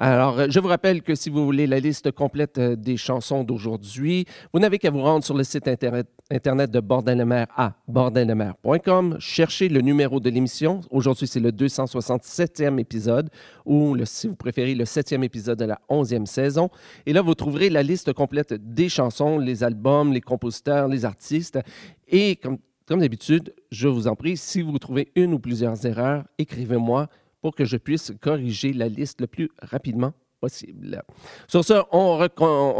Alors, 0.00 0.38
euh, 0.38 0.46
je 0.48 0.60
vous 0.60 0.68
rappelle 0.68 1.02
que 1.02 1.16
si 1.16 1.28
vous 1.28 1.44
voulez 1.44 1.66
la 1.66 1.80
liste 1.80 2.12
complète 2.12 2.58
euh, 2.58 2.76
des 2.76 2.96
chansons 2.96 3.42
d'aujourd'hui, 3.42 4.26
vous 4.54 4.60
n'avez 4.60 4.78
qu'à 4.78 4.92
vous 4.92 5.02
rendre 5.02 5.24
sur 5.24 5.36
le 5.36 5.42
site 5.42 5.66
internet, 5.66 6.06
de 6.30 6.78
Bordel 6.78 7.18
de 7.18 7.24
mer 7.24 7.48
à 7.56 7.74
bordeldemer.com, 7.88 9.16
chercher 9.18 9.68
le 9.68 9.80
numéro 9.80 10.20
de 10.20 10.30
l'émission. 10.30 10.82
Aujourd'hui, 10.92 11.26
c'est 11.26 11.40
le 11.40 11.50
267e 11.50 12.78
épisode, 12.78 13.28
ou 13.66 13.96
si 14.04 14.28
vous 14.28 14.36
préférez, 14.36 14.76
le 14.76 14.84
7e 14.84 15.24
épisode 15.24 15.58
de 15.58 15.64
la 15.64 15.80
11e 15.90 16.26
saison. 16.26 16.70
Et 17.04 17.12
là, 17.12 17.20
vous 17.20 17.34
trouverez 17.34 17.68
la 17.68 17.82
liste 17.82 18.12
complète 18.12 18.54
des 18.54 18.88
chansons, 18.88 19.40
les 19.40 19.64
albums, 19.64 20.12
les 20.12 20.20
compositeurs, 20.20 20.86
les 20.86 21.06
artistes. 21.06 21.58
Et 22.06 22.36
comme 22.36 23.00
d'habitude, 23.00 23.52
je 23.72 23.88
vous 23.88 24.06
en 24.06 24.14
prie, 24.14 24.36
si 24.36 24.62
vous 24.62 24.78
trouvez 24.78 25.10
une 25.16 25.34
ou 25.34 25.40
plusieurs 25.40 25.84
erreurs, 25.86 26.22
écrivez-moi 26.38 27.08
pour 27.48 27.54
que 27.54 27.64
je 27.64 27.78
puisse 27.78 28.12
corriger 28.20 28.74
la 28.74 28.88
liste 28.88 29.22
le 29.22 29.26
plus 29.26 29.48
rapidement 29.62 30.12
possible. 30.38 31.02
Sur 31.46 31.64
ce, 31.64 31.82
on, 31.92 32.18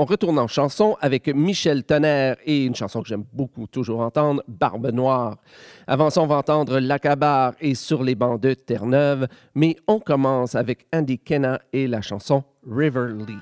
retourne 0.05 0.39
en 0.39 0.47
chanson 0.47 0.95
avec 1.01 1.27
Michel 1.29 1.85
Tonnerre 1.85 2.37
et 2.45 2.67
une 2.67 2.75
chanson 2.75 3.01
que 3.01 3.09
j'aime 3.09 3.25
beaucoup 3.33 3.67
toujours 3.67 4.01
entendre, 4.01 4.43
Barbe 4.47 4.91
Noire. 4.93 5.39
Avant 5.87 6.11
ça, 6.11 6.21
on 6.21 6.27
va 6.27 6.37
entendre 6.37 6.81
L'Acabar 6.81 7.55
et 7.63 7.75
Sur 7.75 8.05
les 8.05 8.15
bancs 8.15 8.39
de 8.39 8.53
Terre-Neuve, 8.53 9.27
mais 9.55 9.75
on 9.87 10.01
commence 10.01 10.55
avec 10.55 10.87
Andy 10.95 11.19
Kenna 11.19 11.63
et 11.73 11.87
la 11.87 12.03
chanson 12.03 12.45
River 12.71 13.15
Lee. 13.27 13.39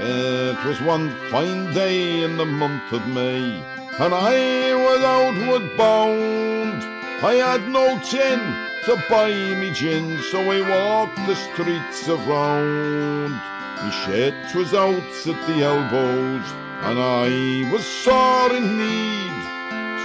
It 0.00 0.64
was 0.64 0.80
one 0.80 1.10
fine 1.30 1.74
day 1.74 2.24
in 2.24 2.38
the 2.38 2.46
month 2.46 2.90
of 2.90 3.06
May, 3.08 3.52
and 3.98 4.14
I 4.14 4.72
was 4.74 5.04
outward 5.04 5.76
bound. 5.76 7.01
I 7.24 7.34
had 7.34 7.68
no 7.68 8.00
tin 8.00 8.40
to 8.84 9.00
buy 9.08 9.30
me 9.30 9.70
gin, 9.72 10.20
so 10.32 10.40
I 10.40 10.60
walked 10.68 11.24
the 11.28 11.36
streets 11.36 12.08
around. 12.08 13.30
My 13.30 13.90
shirt 14.04 14.52
was 14.56 14.74
out 14.74 14.96
at 14.98 15.46
the 15.46 15.62
elbows, 15.62 16.46
and 16.82 16.98
I 16.98 17.70
was 17.70 17.86
sore 17.86 18.56
in 18.56 18.76
need. 18.76 19.42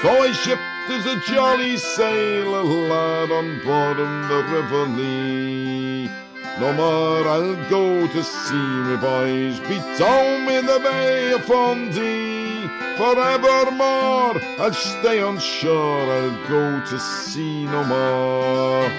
So 0.03 0.09
I 0.21 0.31
shipped 0.31 0.61
as 0.91 1.07
a 1.07 1.19
jolly 1.33 1.77
sailor 1.77 2.61
lad 2.61 3.31
on 3.31 3.63
board 3.65 3.97
the 3.97 4.43
River 4.53 4.85
Lee. 4.85 6.11
No 6.59 6.71
more 6.73 7.27
I'll 7.27 7.55
go 7.67 8.05
to 8.05 8.23
see 8.23 8.53
me 8.53 8.95
boys, 8.97 9.59
be 9.61 9.79
down 9.97 10.47
in 10.49 10.67
the 10.67 10.79
Bay 10.83 11.31
of 11.31 11.43
Fundy 11.45 12.36
forevermore. 12.97 14.41
I'll 14.59 14.73
stay 14.73 15.21
on 15.21 15.39
shore, 15.39 16.11
I'll 16.11 16.47
go 16.47 16.79
to 16.85 16.99
sea 16.99 17.65
no 17.65 17.83
more. 17.83 18.89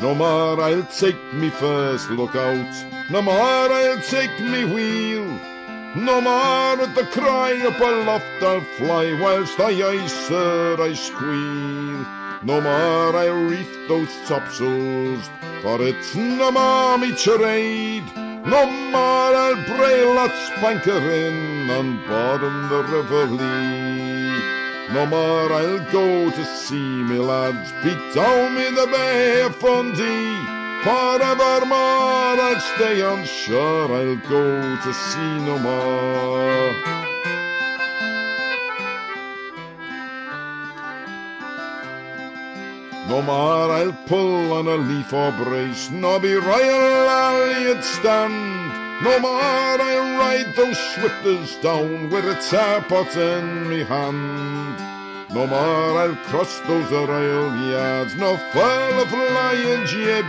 No 0.00 0.14
more 0.14 0.60
I'll 0.60 0.82
take 0.84 1.22
me 1.32 1.48
first 1.48 2.10
look 2.10 2.34
out, 2.36 3.10
no 3.10 3.22
more 3.22 3.34
I'll 3.34 4.00
take 4.02 4.38
me 4.40 4.64
wheel. 4.64 5.24
No 5.96 6.20
more 6.20 6.82
at 6.82 6.94
the 6.96 7.04
cry 7.04 7.56
up 7.64 7.78
aloft 7.78 8.42
I'll 8.42 8.60
fly, 8.76 9.16
whilst 9.20 9.60
I 9.60 9.70
ice, 9.92 10.12
sir, 10.26 10.76
I 10.80 10.92
squeal. 10.92 12.23
No 12.44 12.60
more 12.60 13.16
I'll 13.16 13.48
reef 13.48 13.88
those 13.88 14.14
topsails, 14.28 15.30
for 15.62 15.80
it's 15.80 16.14
no 16.14 16.50
more 16.50 16.98
me 16.98 17.16
trade. 17.16 18.04
No 18.14 18.66
more 18.66 19.34
I'll 19.34 19.54
brail 19.64 20.12
that 20.12 20.52
spanker 20.52 21.10
in 21.10 21.70
on 21.70 22.06
bottom 22.06 22.68
the 22.68 22.82
River 22.82 23.26
Lee. 23.28 24.28
No 24.92 25.06
more 25.06 25.50
I'll 25.54 25.90
go 25.90 26.30
to 26.30 26.44
sea, 26.44 26.74
me 26.74 27.16
lads 27.16 27.72
beat 27.82 28.14
down 28.14 28.58
in 28.58 28.74
the 28.74 28.88
Bay 28.88 29.40
of 29.40 29.56
Fundy. 29.56 30.36
Forevermore 30.84 32.36
I'll 32.44 32.60
stay 32.76 33.00
on 33.00 33.24
shore, 33.24 33.90
I'll 33.90 34.16
go 34.16 34.76
to 34.84 34.92
sea 34.92 35.38
no 35.46 35.58
more. 35.60 37.03
No 43.08 43.20
more 43.20 43.70
I'll 43.70 43.92
pull 44.06 44.52
on 44.54 44.66
a 44.66 44.76
leaf 44.76 45.12
or 45.12 45.30
brace, 45.32 45.90
nor 45.90 46.18
be 46.18 46.34
royal 46.34 47.08
Elliot 47.08 47.84
stand. 47.84 48.72
No 49.02 49.20
more 49.20 49.30
I'll 49.30 50.18
ride 50.18 50.54
those 50.56 50.78
swifters 50.94 51.56
down 51.56 52.08
with 52.08 52.24
a 52.24 52.34
teapot 52.48 53.14
in 53.14 53.68
me 53.68 53.84
hand. 53.84 54.78
No 55.34 55.46
more 55.46 55.98
I'll 56.00 56.16
cross 56.30 56.60
those 56.60 56.90
royal 56.90 57.54
yards, 57.68 58.14
no 58.16 58.38
furl 58.52 59.00
a 59.02 59.06
flying 59.06 59.84
jib. 59.86 60.24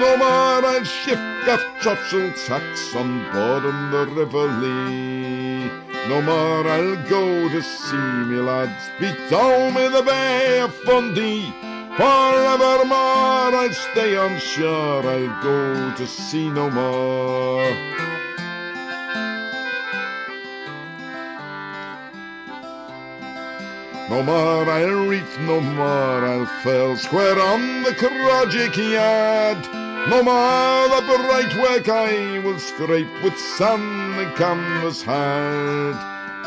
No 0.00 0.16
more 0.16 0.66
I'll 0.66 0.84
shift 0.84 1.22
gaff 1.46 1.62
topsail 1.80 2.32
tacks 2.46 2.96
on 2.96 3.22
board 3.30 3.64
on 3.64 3.90
the 3.92 4.06
River 4.14 4.48
Lee. 4.60 5.70
No 6.08 6.22
more 6.22 6.66
I'll 6.68 6.96
go 7.08 7.48
to 7.48 7.62
see 7.62 7.96
me 7.96 8.38
lads, 8.38 8.90
be 8.98 9.12
down 9.30 9.76
in 9.76 9.92
the 9.92 10.02
Bay 10.02 10.58
of 10.58 10.74
Fundy. 10.74 11.54
Forevermore 11.98 13.56
I'll 13.58 13.72
stay 13.72 14.16
on 14.16 14.38
shore, 14.38 15.04
I'll 15.04 15.42
go 15.42 15.92
to 15.96 16.06
sea 16.06 16.48
no 16.48 16.70
more. 16.70 17.68
No 24.08 24.22
more 24.22 24.70
I'll 24.70 25.08
reef, 25.08 25.40
no 25.40 25.60
more 25.60 26.24
I'll 26.24 26.46
fell 26.62 26.96
square 26.96 27.36
on 27.36 27.82
the 27.82 27.94
Crogic 27.94 28.76
yard. 28.76 29.58
No 30.08 30.22
more 30.22 30.88
the 30.94 31.02
bright 31.04 31.52
work 31.56 31.88
I 31.88 32.38
will 32.44 32.60
scrape 32.60 33.12
with 33.24 33.36
sand 33.36 34.20
and 34.20 34.36
canvas 34.36 35.02
hard. 35.02 35.96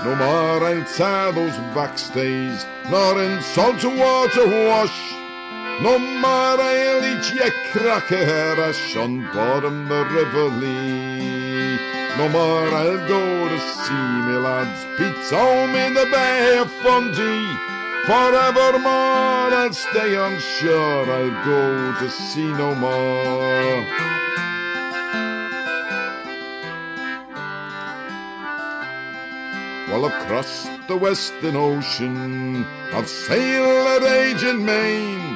No 0.05 0.15
more 0.15 0.65
I'll 0.65 0.85
tie 0.85 1.31
those 1.31 1.57
backstays, 1.75 2.65
nor 2.89 3.21
in 3.21 3.41
salt 3.41 3.83
water 3.83 4.47
wash. 4.47 5.20
No 5.79 5.97
more 5.97 6.59
I'll 6.61 7.03
eat 7.05 7.33
ye 7.33 7.49
cracker 7.71 8.61
ash 8.61 8.95
on 8.95 9.21
bottom 9.33 9.87
the 9.87 10.03
River 10.05 10.49
Lee. 10.61 11.77
No 12.17 12.27
more 12.29 12.67
I'll 12.67 13.07
go 13.07 13.47
to 13.49 13.59
see 13.59 14.07
me 14.27 14.37
lads 14.37 14.85
beat 14.97 15.15
home 15.29 15.75
in 15.75 15.93
the 15.93 16.07
Bay 16.11 16.57
of 16.57 16.71
Fundy. 16.83 17.71
Forevermore 18.05 19.53
I'll 19.61 19.73
stay 19.73 20.15
on 20.15 20.39
shore, 20.39 21.05
I'll 21.09 21.45
go 21.45 21.93
to 21.99 22.09
sea 22.09 22.51
no 22.53 22.75
more. 22.75 23.85
Well, 29.91 30.05
across 30.05 30.69
the 30.87 30.95
Western 30.95 31.55
Ocean, 31.55 32.65
I've 32.93 33.09
sailed 33.09 34.03
at 34.03 34.43
and 34.43 34.65
main. 34.65 35.30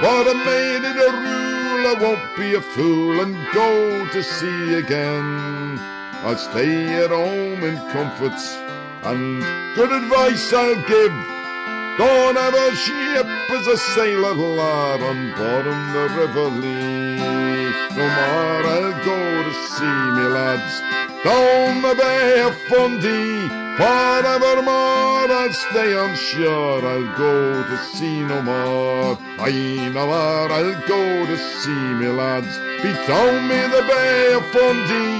But 0.00 0.28
I 0.28 0.32
made 0.32 0.84
it 0.86 0.96
a 0.96 1.10
rule 1.10 1.86
I 1.86 1.94
won't 2.00 2.36
be 2.36 2.54
a 2.54 2.60
fool 2.60 3.20
and 3.20 3.34
go 3.52 4.06
to 4.12 4.22
sea 4.22 4.74
again. 4.74 5.76
I'll 6.22 6.38
stay 6.38 7.02
at 7.02 7.10
home 7.10 7.64
in 7.64 7.76
comforts 7.90 8.54
and 9.02 9.42
good 9.74 9.90
advice 9.90 10.52
I'll 10.52 10.76
give. 10.86 11.16
Don't 11.98 12.36
have 12.36 12.54
a 12.54 12.76
ship 12.76 13.26
as 13.50 13.66
a 13.66 13.76
sailor 13.76 14.34
lad 14.34 15.02
on 15.02 15.32
bottom 15.32 15.92
the 15.92 16.08
River 16.20 16.48
Lee. 16.60 17.16
No 17.96 18.06
more 18.18 18.62
I'll 18.74 19.04
go 19.04 19.42
to 19.42 19.54
sea, 19.74 20.10
me 20.14 20.26
lads. 20.28 20.80
down 21.24 21.82
the 21.82 21.94
Bay 21.96 22.40
of 22.40 22.54
Fundy. 22.68 23.67
Forevermore 23.78 25.30
I'll 25.30 25.52
stay 25.52 25.94
on 25.94 26.12
shore, 26.16 26.82
I'll 26.84 27.16
go 27.16 27.62
to 27.62 27.76
sea 27.94 28.20
no 28.22 28.42
more. 28.42 29.16
Know 29.94 30.06
where 30.10 30.50
I'll 30.58 30.74
go 30.86 31.26
to 31.26 31.36
see 31.38 31.84
me 32.00 32.08
lads, 32.08 32.54
be 32.82 32.90
down 33.06 33.34
me 33.48 33.60
the 33.74 33.82
Bay 33.88 34.32
of 34.34 34.44
Fundy. 34.52 35.10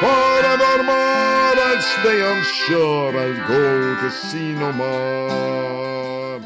Forevermore 0.00 1.56
I'll 1.66 1.80
stay 1.80 2.20
on 2.30 2.42
shore, 2.42 3.16
I'll 3.24 3.48
go 3.48 3.62
to 4.02 4.10
sea 4.10 4.52
no 4.52 4.70
more. 4.72 6.40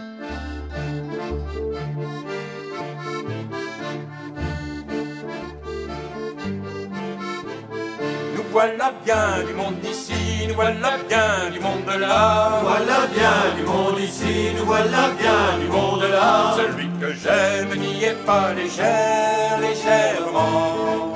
Nous 8.35 8.47
voilà 8.53 8.93
bien 9.05 9.45
du 9.47 9.53
monde 9.55 9.81
d'ici, 9.81 10.18
nous 10.47 10.55
voilà 10.55 10.99
bien 11.09 11.51
du 11.53 11.61
monde 11.61 11.85
de 11.87 11.99
là. 11.99 12.61
Voilà 12.63 13.07
bien 13.13 13.37
du 13.57 13.63
monde 13.65 13.99
ici, 13.99 14.53
nous 14.57 14.65
voilà 14.65 15.11
bien 15.19 15.59
du 15.61 15.69
monde 15.69 16.05
là. 16.11 16.55
Celui 16.57 16.89
que 17.01 17.13
j'aime 17.13 17.75
n'y 17.79 18.05
est 18.05 18.25
pas 18.25 18.53
légère, 18.53 19.59
légèrement. 19.61 21.15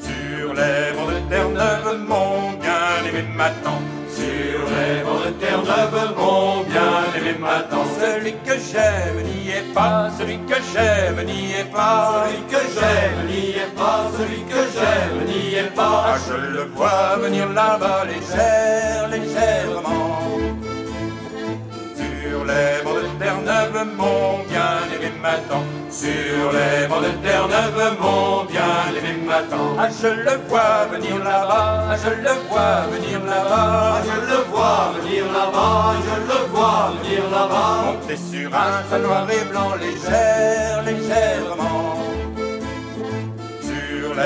Sur 0.00 0.54
les 0.54 0.92
bords 0.94 1.12
de 1.12 1.20
Terre-Neuve, 1.30 1.98
mon 2.08 2.52
bien-aimé 2.52 3.24
m'attend. 3.34 3.80
Sur 4.08 4.60
les 4.76 5.02
bords 5.04 5.24
de 5.26 5.30
Terre-Neuve, 5.30 6.14
mon 6.16 6.62
bien-aimé 6.62 7.36
m'attend. 7.38 7.84
Celui 8.00 8.32
que 8.46 8.54
j'aime 8.70 9.22
n'y 9.24 9.50
est 9.50 9.74
pas, 9.74 10.10
celui 10.18 10.38
que 10.50 10.56
j'aime 10.72 11.24
n'y 11.24 11.52
est 11.52 11.70
pas. 11.72 12.26
Celui 12.26 12.42
que 12.52 12.60
j'aime 12.74 13.26
n'y 13.26 13.50
est 13.50 13.74
pas, 13.76 14.10
celui 14.16 14.42
que 14.44 14.60
j'aime 14.74 15.18
n'y 15.25 15.25
est 15.25 15.25
pas. 15.76 16.04
Ah, 16.08 16.16
je 16.26 16.36
le 16.54 16.64
vois 16.74 17.16
venir 17.22 17.48
là-bas 17.50 18.04
légère, 18.10 19.08
légèrement. 19.08 20.18
Sur 21.98 22.44
les 22.50 22.82
bords 22.84 23.02
de 23.02 23.08
Terre-Neuve, 23.20 23.78
mon 23.96 24.38
bien-aimé 24.50 25.10
m'attend. 25.22 25.64
Sur 25.90 26.44
les 26.56 26.86
bords 26.88 27.02
de 27.02 27.12
Terre-Neuve, 27.24 27.96
mon 28.00 28.44
bien-aimé 28.44 29.12
m'attend. 29.28 29.68
Ah, 29.78 29.88
je 30.00 30.08
le 30.08 30.34
vois 30.48 30.86
venir 30.92 31.18
là-bas, 31.22 31.86
ah, 31.90 31.96
je 32.02 32.10
le 32.26 32.34
vois 32.48 32.76
venir 32.92 33.18
là-bas. 33.24 33.94
Ah, 33.96 34.02
je 34.08 34.16
le 34.30 34.38
vois 34.50 34.92
venir 34.96 35.24
là-bas, 35.36 35.94
je 36.06 36.16
le 36.30 36.38
vois 36.52 36.92
venir 36.96 37.22
là-bas. 37.30 37.72
Monter 37.84 38.18
sur 38.30 38.48
un 38.54 38.82
cheval 38.82 39.02
noir 39.02 39.26
et 39.30 39.44
blanc, 39.50 39.72
légère, 39.80 40.82
légèrement. 40.88 41.65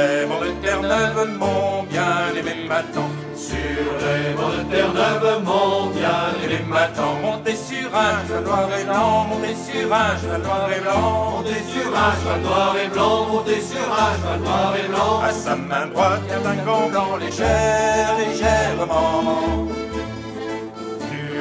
Les 0.00 0.24
bords 0.26 0.40
de 0.40 0.50
Terre-Neuve, 0.62 1.28
mon 1.38 1.82
bien-aimé 1.82 2.66
m'attend. 2.66 3.10
Sur 3.36 3.56
les 4.00 4.34
bords 4.34 4.52
de 4.52 4.62
Terre-Neuve, 4.74 5.42
mon 5.44 5.90
bien-aimé 5.90 6.64
m'attend. 6.66 7.16
Monter 7.22 7.54
sur 7.54 7.94
un 7.94 8.26
cheval 8.26 8.44
noir 8.44 8.68
et 8.80 8.84
blanc, 8.84 9.24
monter 9.28 9.54
sur 9.54 9.92
un 9.92 10.16
cheval 10.16 10.42
noir 10.42 10.68
et 10.74 10.80
blanc. 10.80 11.30
Monter 11.32 11.62
sur 11.72 11.90
un 11.94 12.12
cheval 12.20 12.40
noir 12.40 12.76
et 12.82 12.88
blanc, 12.88 13.26
monter 13.26 13.60
sur 13.60 13.92
un 13.92 14.12
cheval 14.16 14.40
noir 14.40 14.74
et 14.82 14.88
blanc. 14.88 15.20
À 15.22 15.32
sa 15.32 15.56
main 15.56 15.86
droite, 15.86 16.22
il 16.24 16.30
y 16.30 16.34
a 16.34 16.50
un 16.50 16.56
gant 16.64 16.88
blanc, 16.88 17.16
légère, 17.16 18.16
légèrement. 18.18 19.79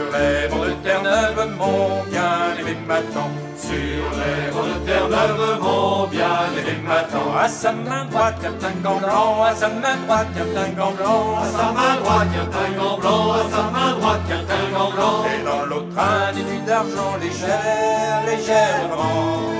Bords 0.09 0.65
de 0.65 0.71
Terre-Neuve, 0.83 1.55
mon 1.57 2.03
bien-aimé 2.09 2.77
m'attend. 2.87 3.29
Sur 3.55 4.09
bords 4.53 4.65
de 4.65 4.85
Terre-Neuve, 4.85 5.59
mon 5.61 6.07
bien-aimé 6.07 6.81
m'attend. 6.83 7.35
À 7.37 7.47
sa 7.47 7.71
main 7.71 8.05
droite, 8.05 8.43
un 8.43 8.81
gant 8.81 8.97
blanc, 8.97 9.43
à 9.43 9.53
sa 9.53 9.67
main 9.67 9.97
droite, 10.07 10.27
un 10.35 10.69
gant 10.69 10.91
blanc. 10.93 11.37
À 11.37 11.45
sa 11.45 11.71
main 11.71 11.95
droite, 12.01 12.27
un 12.33 12.71
gant 12.79 12.97
blanc, 12.97 13.33
à 13.33 13.43
sa 13.51 13.63
main 13.69 13.91
droite. 13.99 14.21
Et 14.29 15.43
dans 15.43 15.65
l'autre 15.65 15.97
un 15.97 16.31
étui 16.31 16.59
d'argent 16.65 17.17
légère, 17.21 18.23
légèrement. 18.25 19.53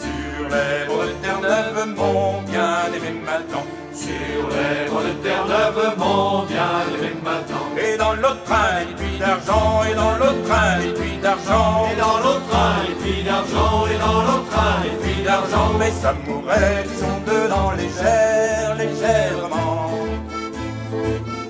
Sur 0.00 0.48
bords 0.88 1.04
de 1.04 1.12
Terre-Neuve, 1.22 1.94
mon 1.94 2.40
bien-aimé 2.42 3.20
m'attend. 3.24 3.66
Sur 3.94 4.48
les 4.50 4.90
de 4.90 5.12
Terre-Neuve, 5.22 5.94
mon 5.98 6.42
bien-aimé 6.44 7.14
m'attend. 7.22 7.66
Et 7.78 7.96
dans 7.96 8.14
l'autre 8.14 8.50
un 8.50 8.82
étui 8.82 9.18
d'argent, 9.18 9.82
et 9.88 9.94
dans 9.94 10.16
l'autre 10.16 10.50
un 10.50 10.80
étui 10.80 11.16
d'argent. 11.22 11.86
Et 11.92 11.96
dans 11.96 12.18
l'autre 12.18 12.54
un 12.54 12.90
étui 12.90 13.22
d'argent, 13.22 13.86
et 13.86 13.98
dans 13.98 14.22
l'autre 14.22 14.56
un 14.58 14.82
étui 14.84 15.22
d'argent. 15.22 15.78
Mes 15.78 16.06
amourettes 16.06 16.90
sont 16.98 17.20
dedans 17.24 17.70
légères, 17.72 18.74
légèrement. 18.76 19.90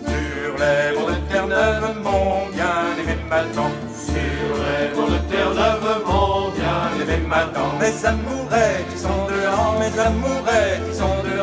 Sur 0.06 0.52
les 0.60 0.94
de 0.94 1.32
Terre-Neuve, 1.32 1.96
mon 2.02 2.46
bien-aimé 2.52 3.16
m'attend. 3.30 3.72
Sur 4.06 4.50
les 4.62 4.88
de 4.94 5.18
Terre-Neuve, 5.30 6.02
mon 6.06 6.50
bien-aimé 6.50 7.26
m'attend. 7.26 7.72
Mes 7.80 8.06
amourettes 8.06 8.86
qui 8.92 8.98
sont 8.98 9.24
dedans, 9.28 9.78
mes 9.80 9.98
amourettes 9.98 10.93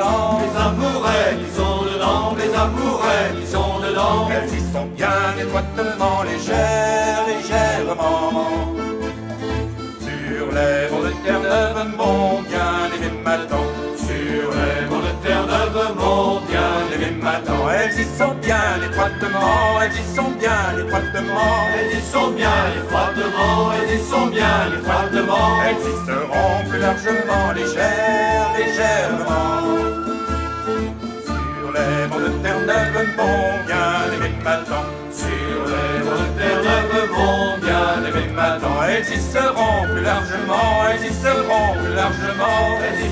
Les 0.02 0.58
amourettes 0.60 1.38
qui 1.46 1.52
sont 1.56 1.84
dedans, 1.84 2.36
les 2.36 2.54
amourettes 2.56 3.40
qui 3.40 3.48
sont 3.48 3.80
dedans. 3.80 4.28
Elles 4.32 4.54
y 4.56 4.74
sont 4.74 4.88
bien 4.96 5.22
étroitement 5.40 6.24
légères, 6.24 7.24
légèrement. 7.28 8.74
Sur 10.00 10.46
les 10.58 10.90
bords 10.90 11.04
de 11.04 11.14
Terre-Neuve, 11.24 11.96
mon 11.98 12.42
bien-aimé 12.42 13.22
m'attend. 13.24 13.71
Elles 17.34 18.00
y 18.00 18.18
sont 18.18 18.36
bien 18.42 18.82
étroitement, 18.86 19.82
elles 19.82 19.92
y 19.92 20.16
sont 20.16 20.32
bien 20.32 20.78
étroitement. 20.78 21.68
Elles 21.76 21.98
y 21.98 22.02
sont 22.02 22.32
bien 22.32 22.50
étroitement, 22.78 23.72
elles 23.74 24.00
y 24.00 24.04
sont 24.04 24.28
bien 24.28 24.68
étroitement. 24.78 25.62
Elles 25.66 25.76
y 25.78 25.96
seront 26.06 26.70
plus 26.70 26.80
largement 26.80 27.52
légères, 27.56 28.50
légèrement. 28.58 29.62
Sur 31.26 31.72
les 31.74 32.08
bords 32.08 32.20
de 32.20 32.30
Terre-Neuve, 32.44 33.08
mon 33.18 33.66
bien-aimé 33.66 34.36
m'attend. 34.44 35.01
Sur 35.22 35.60
les 35.72 35.98
Terre-Neuve, 36.38 37.10
mon 37.16 37.58
bien-aimé 37.66 38.26
m'attend. 38.36 38.78
Elles 38.90 39.10
y 39.16 39.20
seront 39.20 39.80
plus 39.92 40.04
largement, 40.04 40.68
seront 41.24 41.74
plus 41.80 41.94
largement. 41.94 42.58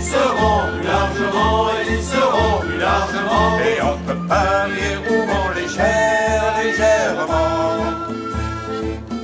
Seront 0.02 0.62
plus 0.72 0.88
largement, 0.88 1.70
seront 2.02 2.56
plus 2.62 2.80
largement. 2.80 3.48
Et 3.70 3.78
entre 3.82 4.14
Paris 4.28 4.86
et 4.92 4.98
Rouen, 5.08 5.46
légères, 5.56 6.56
légèrement. 6.64 7.70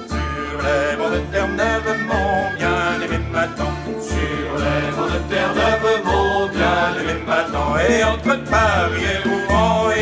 Sur 0.07 0.57
les 0.65 0.95
bords 0.97 1.13
de 1.15 1.21
Terre-Neuve, 1.31 1.89
mon 2.09 2.29
bien-aimé 2.57 3.19
m'attend. 3.33 3.73
Sur 3.99 4.49
les 4.63 4.85
bords 4.95 5.13
de 5.15 5.21
Terre-Neuve, 5.33 5.89
mon 6.05 6.47
bien-aimé 6.47 7.15
m'attend. 7.27 7.69
Et 7.89 8.03
entre 8.03 8.33
Paris 8.43 9.05
et 9.13 9.19
Rouen, 9.27 9.54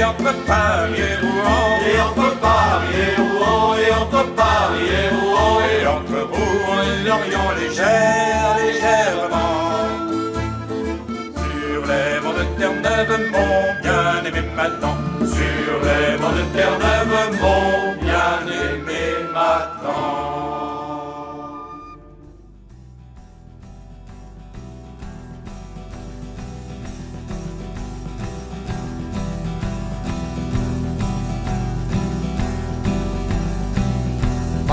et 0.03 0.05
entre 0.05 0.33
Paris 0.45 0.99
et 0.99 1.15
Rouen, 1.21 1.79
Et 1.87 1.99
entre 2.01 2.29
Paris 2.39 2.95
et 2.99 3.15
Rouen, 3.21 3.75
et 3.77 3.91
entre 3.93 4.23
Paris 4.35 4.89
et 5.01 5.09
Rouen, 5.15 5.59
et 5.71 5.87
entre 5.87 6.19
Rouen 6.31 6.81
et 6.83 7.07
Lorient, 7.07 7.51
légères, 7.59 8.57
légèrement. 8.59 9.55
Sur 11.41 11.81
les 11.89 12.19
bords 12.21 12.37
de 12.39 12.45
Terre-Neuve, 12.59 13.13
mon 13.31 13.55
bien-aimé 13.81 14.41
m'attend. 14.55 14.97
Sur 15.21 15.73
les 15.87 16.17
bords 16.17 16.37
de 16.39 16.43
Terre-Neuve, 16.55 17.15
mon 17.41 18.02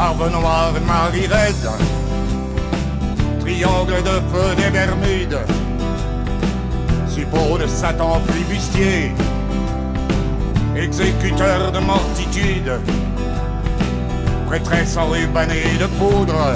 Barbe 0.00 0.30
noire 0.30 0.72
Marie 0.86 1.26
raide, 1.26 1.68
triangle 3.38 4.02
de 4.02 4.16
feu 4.32 4.54
des 4.56 4.70
Bermudes, 4.70 5.40
suppôt 7.06 7.58
de 7.58 7.66
Satan 7.66 8.18
flibustier, 8.26 9.12
exécuteur 10.74 11.70
de 11.70 11.80
mortitude, 11.80 12.80
prêtresse 14.46 14.96
enrubannée 14.96 15.76
de 15.78 15.86
poudre, 15.98 16.54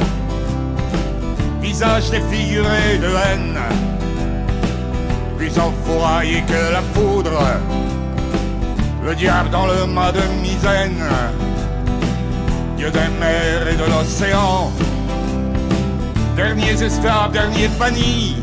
visage 1.61 2.11
défiguré 2.11 2.97
de 2.97 3.11
haine, 3.25 3.59
plus 5.37 5.53
enfouraillé 5.59 6.43
que 6.49 6.73
la 6.73 6.81
poudre, 6.95 7.43
le 9.05 9.15
diable 9.15 9.51
dans 9.51 9.67
le 9.67 9.85
mât 9.85 10.13
de 10.13 10.23
misaine, 10.41 11.05
Dieu 12.77 12.91
des 12.91 13.09
mers 13.21 13.69
et 13.71 13.77
de 13.77 13.85
l'océan, 13.85 14.71
derniers 16.35 16.83
esclaves, 16.83 17.33
derniers 17.33 17.69
bannis, 17.79 18.37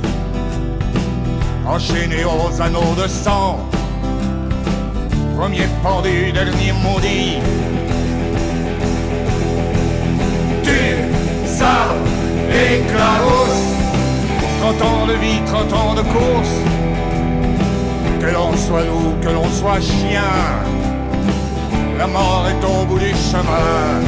enchaînés 1.67 2.23
aux 2.23 2.61
anneaux 2.61 2.95
de 2.95 3.07
sang, 3.07 3.59
premier 5.37 5.67
pendu, 5.83 6.31
dernier 6.31 6.71
maudit. 6.81 7.39
Tu, 10.63 11.47
ça, 11.47 11.93
éclabousse, 12.49 13.61
30 14.61 14.81
ans 14.81 15.05
de 15.07 15.13
vie, 15.13 15.41
30 15.45 15.73
ans 15.73 15.93
de 15.93 16.01
course, 16.01 16.55
que 18.21 18.27
l'on 18.27 18.55
soit 18.55 18.85
loup, 18.85 19.13
que 19.21 19.29
l'on 19.29 19.49
soit 19.49 19.81
chien, 19.81 20.21
la 22.01 22.07
mort 22.07 22.45
est 22.49 22.65
au 22.65 22.83
bout 22.87 22.97
du 22.97 23.13
chemin. 23.29 24.01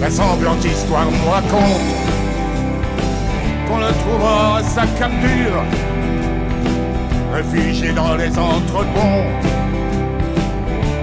La 0.00 0.10
semblante 0.10 0.64
histoire 0.64 1.04
nous 1.04 1.30
raconte 1.30 1.90
qu'on 3.66 3.78
le 3.78 3.92
trouvera 4.00 4.58
à 4.58 4.62
sa 4.62 4.86
capture, 5.00 5.60
réfugié 7.34 7.92
dans 7.92 8.14
les 8.14 8.32
entrepôts, 8.38 9.26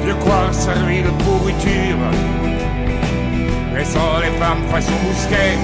vieux 0.03 0.19
quoi 0.23 0.51
servi 0.51 1.03
de 1.03 1.11
pourriture, 1.23 2.03
laissant 3.75 4.13
les 4.23 4.33
femmes 4.39 4.63
façon 4.71 4.97
mousquet, 5.05 5.55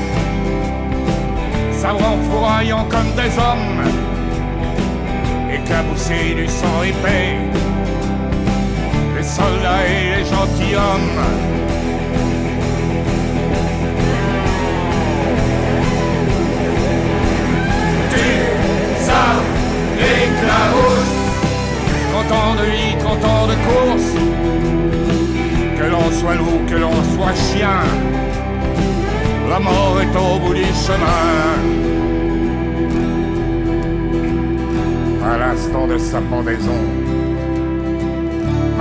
sabrant 1.81 2.17
fourraillant 2.29 2.85
comme 2.93 3.11
des 3.21 3.33
hommes, 3.45 3.81
éclaboussés 5.51 6.35
du 6.35 6.47
sang 6.47 6.83
épais, 6.83 7.70
les 9.21 9.27
soldats 9.27 9.85
et 9.87 10.17
les 10.17 10.25
gentilshommes. 10.25 11.11
la 20.51 20.63
route. 20.73 21.11
30 22.13 22.31
ans 22.31 22.55
de 22.55 22.65
vie, 22.71 22.95
30 22.99 23.25
ans 23.25 23.47
de 23.47 23.55
course. 23.67 24.11
Que 25.77 25.85
l'on 25.93 26.11
soit 26.19 26.35
loup, 26.35 26.59
que 26.67 26.75
l'on 26.75 26.97
soit 27.15 27.35
chien, 27.35 27.81
la 29.49 29.59
mort 29.59 29.97
est 30.01 30.15
au 30.17 30.39
bout 30.39 30.53
du 30.53 30.65
chemin. 30.85 31.23
À 35.23 35.37
l'instant 35.37 35.87
de 35.87 35.97
sa 35.97 36.19
pendaison, 36.21 36.81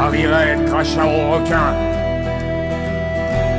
Marie-Reine 0.01 0.65
cracha 0.65 1.05
au 1.05 1.33
requin. 1.33 1.75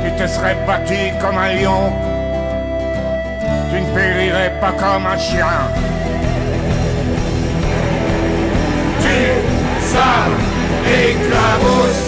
Tu 0.02 0.10
te 0.20 0.26
serais 0.26 0.56
battu 0.66 0.98
comme 1.20 1.38
un 1.38 1.52
lion, 1.54 1.92
tu 3.70 3.80
ne 3.80 3.94
périrais 3.94 4.52
pas 4.60 4.72
comme 4.72 5.06
un 5.06 5.16
chien. 5.16 5.46
sable, 9.92 10.40
éclabousse. 11.04 12.04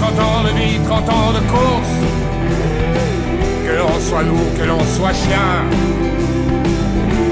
30 0.00 0.20
ans 0.26 0.42
de 0.44 0.52
vie, 0.58 0.80
30 0.84 1.08
ans 1.08 1.32
de 1.38 1.42
course. 1.52 1.96
Que 3.64 3.72
l'on 3.78 4.00
soit 4.00 4.22
loup, 4.22 4.48
que 4.58 4.64
l'on 4.64 4.84
soit 4.96 5.12
chien, 5.12 5.52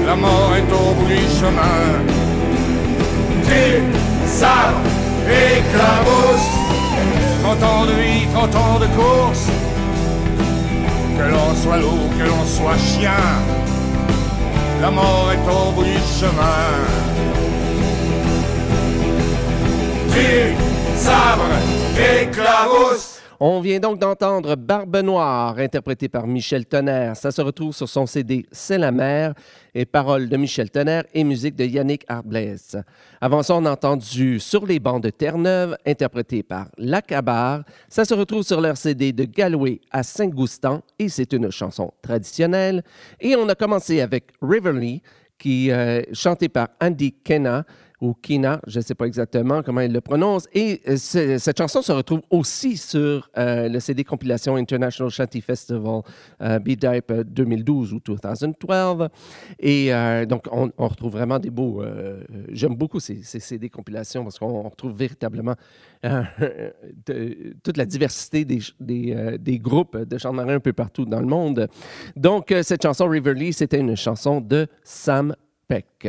la 0.05 0.15
mort 0.15 0.51
est 0.59 0.71
au 0.73 0.93
bout 0.93 1.07
du 1.07 1.17
chemin. 1.39 1.81
Tu, 3.47 3.83
sable, 4.27 5.04
éclabousse. 5.29 6.49
30 7.43 7.63
ans 7.63 7.85
de 7.85 7.93
vie, 7.93 8.27
30 8.33 8.55
ans 8.55 8.79
de 8.79 8.87
course. 8.87 9.47
Que 11.17 11.31
l'on 11.31 11.55
soit 11.55 11.77
loup, 11.77 12.09
que 12.17 12.23
l'on 12.23 12.45
soit 12.45 12.77
chien, 12.77 13.11
la 14.81 14.91
mort 14.91 15.31
est 15.31 15.49
au 15.49 15.71
bout 15.71 15.83
du 15.83 15.97
chemin. 16.19 17.05
On 23.39 23.59
vient 23.59 23.79
donc 23.79 23.99
d'entendre 23.99 24.55
Barbe 24.55 24.97
Noire, 24.97 25.57
interprétée 25.59 26.07
par 26.07 26.25
Michel 26.25 26.65
Tonnerre. 26.65 27.17
Ça 27.17 27.31
se 27.31 27.41
retrouve 27.41 27.75
sur 27.75 27.89
son 27.89 28.05
CD 28.05 28.45
C'est 28.51 28.77
la 28.77 28.91
mer, 28.91 29.33
et 29.75 29.85
paroles 29.85 30.29
de 30.29 30.37
Michel 30.37 30.71
Tonnerre 30.71 31.03
et 31.13 31.23
musique 31.23 31.55
de 31.55 31.65
Yannick 31.65 32.05
Arblaise. 32.07 32.81
Avant 33.19 33.43
ça, 33.43 33.55
on 33.55 33.65
a 33.65 33.71
entendu 33.71 34.39
Sur 34.39 34.65
les 34.65 34.79
bancs 34.79 35.03
de 35.03 35.09
Terre-Neuve, 35.09 35.77
interprété 35.85 36.41
par 36.41 36.69
Lacabar. 36.77 37.63
Ça 37.89 38.05
se 38.05 38.13
retrouve 38.13 38.43
sur 38.43 38.61
leur 38.61 38.77
CD 38.77 39.11
de 39.11 39.25
Galway 39.25 39.81
à 39.91 40.01
Saint-Goustan, 40.01 40.81
et 40.97 41.09
c'est 41.09 41.33
une 41.33 41.51
chanson 41.51 41.93
traditionnelle. 42.01 42.83
Et 43.19 43.35
on 43.35 43.49
a 43.49 43.55
commencé 43.55 43.99
avec 43.99 44.31
Riverly, 44.41 45.01
qui 45.37 45.69
est 45.69 46.13
chanté 46.15 46.47
par 46.47 46.69
Andy 46.81 47.11
Kenna 47.11 47.65
Kina, 48.13 48.59
je 48.67 48.79
ne 48.79 48.83
sais 48.83 48.95
pas 48.95 49.05
exactement 49.05 49.63
comment 49.63 49.81
il 49.81 49.91
le 49.91 50.01
prononce. 50.01 50.47
Et 50.53 50.81
euh, 50.87 50.97
cette 50.97 51.57
chanson 51.57 51.81
se 51.81 51.91
retrouve 51.91 52.21
aussi 52.29 52.77
sur 52.77 53.29
euh, 53.37 53.69
le 53.69 53.79
CD 53.79 54.03
compilation 54.03 54.55
International 54.55 55.09
Shanty 55.11 55.41
Festival 55.41 56.01
euh, 56.41 56.59
B-Type 56.59 57.11
2012 57.25 57.93
ou 57.93 57.99
2012. 57.99 59.09
Et 59.59 59.91
donc, 60.27 60.45
on, 60.51 60.71
retrouve 60.77 61.13
vraiment 61.13 61.39
des 61.39 61.49
beaux. 61.49 61.83
J'aime 62.49 62.75
beaucoup 62.75 62.99
ces, 62.99 63.21
CD 63.23 63.69
compilations 63.69 64.23
parce 64.23 64.39
qu'on 64.39 64.63
retrouve 64.63 64.95
véritablement 64.95 65.55
toute 67.63 67.77
la 67.77 67.85
diversité 67.85 68.45
des, 68.45 69.59
groupes 69.59 69.97
de 69.97 70.17
chants 70.17 70.33
marins 70.33 70.55
un 70.55 70.59
peu 70.59 70.73
partout 70.73 71.05
dans 71.05 71.19
le 71.19 71.27
monde. 71.27 71.67
Donc, 72.15 72.53
cette 72.61 72.83
chanson 72.83 73.07
Riverly, 73.07 73.53
c'était 73.53 73.79
une 73.79 73.95
chanson 73.95 74.41
de 74.41 74.67
Sam 74.83 75.35
Peck. 75.67 76.07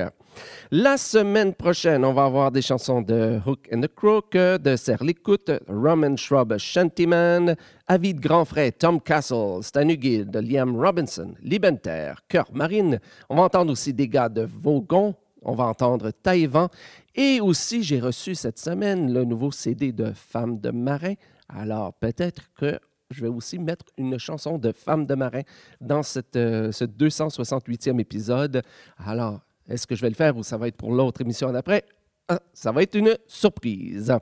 La 0.70 0.96
semaine 0.96 1.55
prochaine, 1.55 2.05
on 2.05 2.12
va 2.12 2.25
avoir 2.25 2.51
des 2.51 2.62
chansons 2.62 3.03
de 3.03 3.40
Hook 3.46 3.68
and 3.72 3.81
the 3.81 3.88
Crook, 3.94 4.33
de 4.33 4.77
Serre 4.77 5.05
l'écoute, 5.05 5.51
Roman 5.68 6.16
Shrub 6.16 6.57
Shantyman, 6.59 7.57
Avid 7.87 8.20
Grand 8.20 8.44
Frais, 8.44 8.72
Tom 8.72 9.01
Castle, 9.01 9.62
Stan 9.62 9.85
de 9.85 10.38
Liam 10.38 10.77
Robinson, 10.77 11.35
Libenter, 11.42 12.14
Cœur 12.29 12.46
Marine. 12.53 13.01
On 13.29 13.37
va 13.37 13.42
entendre 13.42 13.72
aussi 13.72 13.92
des 13.92 14.09
gars 14.09 14.29
de 14.29 14.42
Vaugon. 14.42 15.14
On 15.42 15.55
va 15.55 15.64
entendre 15.64 16.11
Taïwan. 16.11 16.68
Et 17.14 17.40
aussi, 17.40 17.83
j'ai 17.83 18.01
reçu 18.01 18.35
cette 18.35 18.59
semaine 18.59 19.12
le 19.12 19.25
nouveau 19.25 19.53
CD 19.53 19.92
de 19.92 20.12
Femmes 20.12 20.59
de 20.59 20.70
marin. 20.70 21.14
Alors, 21.49 21.94
peut-être 21.94 22.42
que 22.55 22.79
je 23.11 23.22
vais 23.22 23.29
aussi 23.29 23.59
mettre 23.59 23.85
une 23.96 24.18
chanson 24.18 24.59
de 24.59 24.72
Femmes 24.72 25.07
de 25.07 25.14
marin 25.14 25.42
dans 25.81 26.03
cette, 26.03 26.37
euh, 26.37 26.72
ce 26.72 26.85
268e 26.85 28.01
épisode. 28.01 28.62
Alors, 28.99 29.40
est-ce 29.68 29.87
que 29.87 29.94
je 29.94 30.02
vais 30.02 30.09
le 30.09 30.14
faire 30.14 30.37
ou 30.37 30.42
ça 30.42 30.57
va 30.57 30.68
être 30.68 30.76
pour 30.76 30.92
l'autre 30.92 31.20
émission 31.20 31.50
d'après? 31.52 31.85
Ah, 32.29 32.40
ça 32.52 32.72
va 32.72 32.83
être 32.83 32.96
une 32.96 33.16
surprise. 33.29 34.12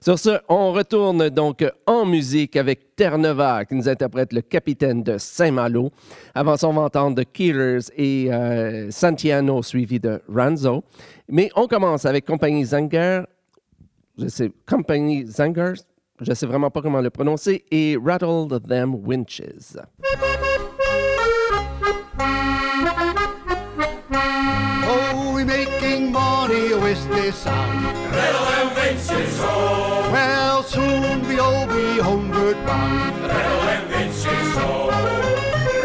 Sur 0.00 0.16
ce, 0.16 0.38
on 0.48 0.72
retourne 0.72 1.28
donc 1.28 1.64
en 1.86 2.06
musique 2.06 2.54
avec 2.54 2.94
Terre-Nova 2.94 3.64
qui 3.64 3.74
nous 3.74 3.88
interprète 3.88 4.32
le 4.32 4.42
capitaine 4.42 5.02
de 5.02 5.18
Saint-Malo. 5.18 5.90
Avant 6.36 6.56
ça, 6.56 6.68
on 6.68 6.72
va 6.72 6.88
The 6.88 7.24
Killers 7.32 7.90
et 7.96 8.32
euh, 8.32 8.92
Santiano 8.92 9.60
suivi 9.64 9.98
de 9.98 10.22
Ranzo. 10.28 10.84
Mais 11.28 11.50
on 11.56 11.66
commence 11.66 12.04
avec 12.04 12.26
Compagnie 12.26 12.64
Zanger. 12.64 13.22
Je 14.16 14.28
sais, 14.28 14.52
Compagnie 14.68 15.26
Zangers. 15.26 15.82
Je 16.20 16.32
sais 16.34 16.46
vraiment 16.46 16.70
pas 16.70 16.80
comment 16.80 17.00
le 17.00 17.10
prononcer. 17.10 17.64
Et 17.72 17.98
Rattle 18.00 18.60
Them 18.68 18.94
Winches. 19.04 19.74
Whistly 27.32 27.50
sound. 27.50 27.84
Rattle 28.12 28.46
and 28.58 28.76
winches, 28.76 29.38
oh. 29.40 30.10
Well, 30.12 30.62
soon 30.62 31.28
we 31.28 31.38
all 31.38 31.66
be 31.66 31.98
homeward 31.98 32.56
bound. 32.66 33.22
Rattle 33.22 33.60
and 33.74 33.90
winches, 33.90 34.56
oh. 34.56 34.88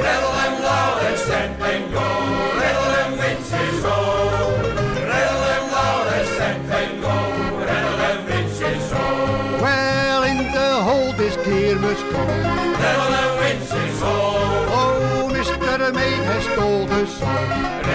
Rattle 0.04 0.34
them 0.40 0.64
loud 0.64 1.04
and 1.06 1.20
stamp 1.20 1.62
and 1.62 1.94
go. 1.94 2.08
Rattle 2.60 2.94
and 3.02 3.20
winches, 3.20 3.84
oh. 3.86 4.62
Rattle 5.12 5.42
them 5.48 5.72
loud 5.72 6.08
and 6.14 6.28
stamp 6.36 6.72
and 6.82 7.02
go. 7.02 7.16
Rattle 7.66 8.00
and 8.10 8.28
winches, 8.28 8.92
oh. 8.94 9.60
Well, 9.62 10.24
in 10.24 10.38
the 10.52 10.70
hold 10.88 11.16
this 11.16 11.36
gear 11.46 11.76
must 11.80 12.04
go. 12.12 12.24
Rattle 12.84 13.14
and 13.24 13.34
winches, 13.40 14.02
oh. 14.04 14.10
Oh, 14.80 15.30
Mr. 15.34 15.94
Mate 15.94 16.24
has 16.30 16.44
stole 16.44 16.86
the 16.86 17.06
song. 17.08 17.87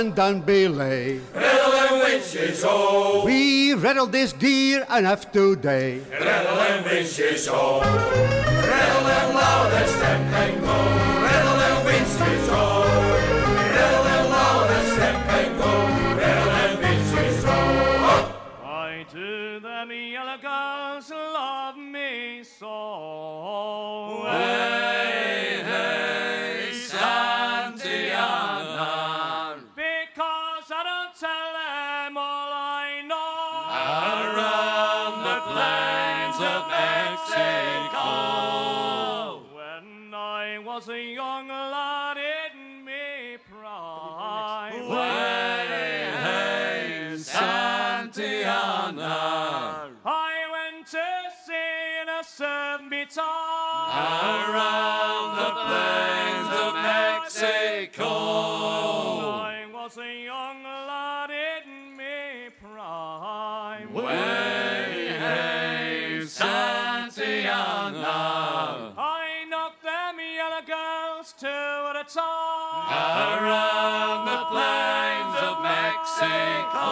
And 0.00 0.14
done 0.14 0.40
belay. 0.40 1.20
Rattle 1.34 1.72
and 1.74 2.02
winches, 2.02 2.64
oh. 2.66 3.22
We 3.26 3.74
rattled 3.74 4.12
this 4.12 4.32
deer 4.32 4.86
enough 4.96 5.30
today. 5.30 6.00
Rattle 6.10 6.58
and 6.58 6.84
winches, 6.86 7.46
oh. 7.50 7.80
Rattle 7.80 9.06
and 9.06 9.34
loud 9.34 9.72
and 9.72 9.90
step 9.90 10.20
and 10.20 10.60
go. 10.62 11.19
Around 54.00 55.36
the 55.36 55.52
plains 55.66 56.52
of 56.64 56.72
Mexico. 56.82 58.12
I 59.44 59.66
was 59.74 59.98
a 59.98 60.24
young 60.24 60.62
lad 60.62 61.30
in 61.30 61.96
me 61.98 62.48
prime. 62.62 63.88
Hey, 63.92 65.16
hey, 65.18 66.20
Santillana. 66.22 68.00
I 68.96 69.44
knocked 69.50 69.82
them 69.82 70.16
yellow 70.18 70.62
girls 70.66 71.34
two 71.38 71.46
at 71.46 71.96
a 71.96 72.04
time. 72.08 72.88
Around 73.36 74.24
the 74.32 74.44
plains 74.48 75.36
of 75.44 75.60
Mexico. 75.62 76.88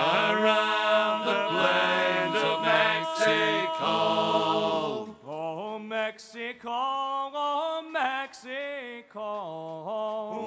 Around 0.00 1.26
the 1.26 1.34
plains 1.50 2.36
of 2.42 2.62
Mexico. 2.62 3.92
Oh, 5.26 5.78
Mexico, 5.78 6.70
oh, 6.70 7.82
Mexico. 7.92 9.28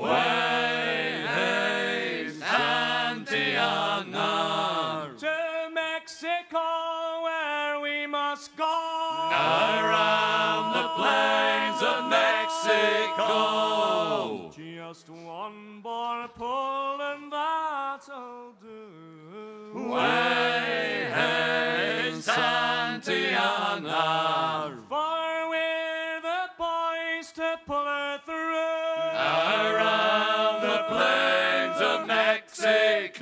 Way, 0.03 1.25
hey, 1.27 2.25
Santillana. 2.39 5.15
To 5.19 5.69
Mexico, 5.71 7.21
where 7.21 7.79
we 7.79 8.07
must 8.07 8.57
go. 8.57 8.65
Around 8.65 10.73
the 10.73 10.87
plains 10.97 11.79
of 11.83 12.09
Mexico. 12.09 14.42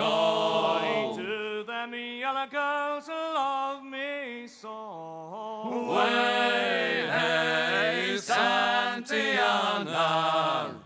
Mexico. 0.02 0.08
Oh. 0.08 1.16
To 1.18 1.64
them 1.66 1.94
yellow 1.94 2.48
girls 2.48 3.06
who 3.08 3.14
love 3.14 3.84
me 3.84 4.48
so. 4.48 5.90
Way, 5.90 7.08
hey, 7.10 8.16
Santillana. 8.18 9.10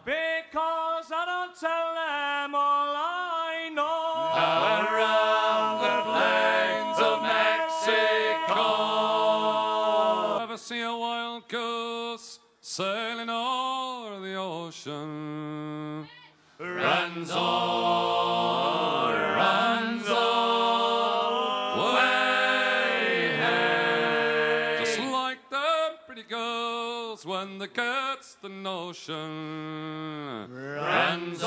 Because 0.03 1.11
I 1.11 1.25
don't 1.25 1.55
tell 1.59 1.93
them 1.93 2.55
all 2.55 2.95
I 2.95 3.69
know. 3.73 4.33
Around 4.91 5.81
the 5.85 5.95
plains 6.11 6.99
of 6.99 7.21
Mexico. 7.21 8.63
Ever 10.43 10.57
see 10.57 10.81
a 10.81 10.95
wild 10.95 11.47
goose 11.47 12.39
sailing 12.61 13.29
o'er 13.29 14.19
the 14.19 14.35
ocean? 14.35 16.07
Ranzo, 16.59 17.84
that's 27.95 28.35
the 28.41 28.49
notion. 28.49 30.47
Renzo. 30.51 31.45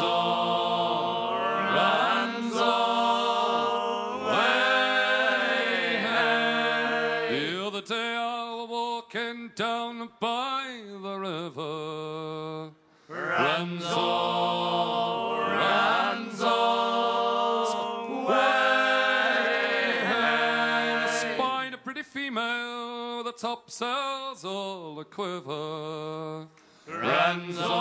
All 24.79 25.01
a 25.01 25.05
quiver. 25.05 26.47
Ranzo, 26.87 27.79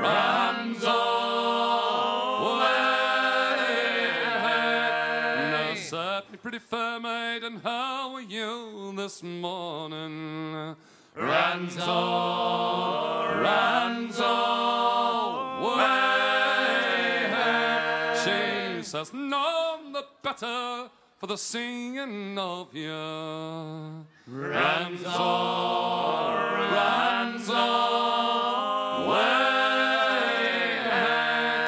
Ranzo, 0.00 1.00
way, 2.60 2.94
Now 5.92 6.22
me 6.30 6.38
pretty 6.40 6.60
fair 6.60 7.00
maiden, 7.00 7.60
how 7.62 8.14
are 8.14 8.22
you 8.22 8.94
this 8.96 9.22
morning? 9.22 10.76
Ranzo, 11.16 11.96
Ranzo, 13.44 14.36
way. 15.76 16.30
She 18.22 18.82
says, 18.84 19.12
none 19.12 19.92
the 19.92 20.04
better 20.22 20.90
for 21.18 21.26
the 21.26 21.36
singing 21.36 22.38
of 22.38 22.74
you. 22.74 24.06
Ranzo, 24.30 25.10
Ranzo, 26.70 27.66
way. 29.08 30.78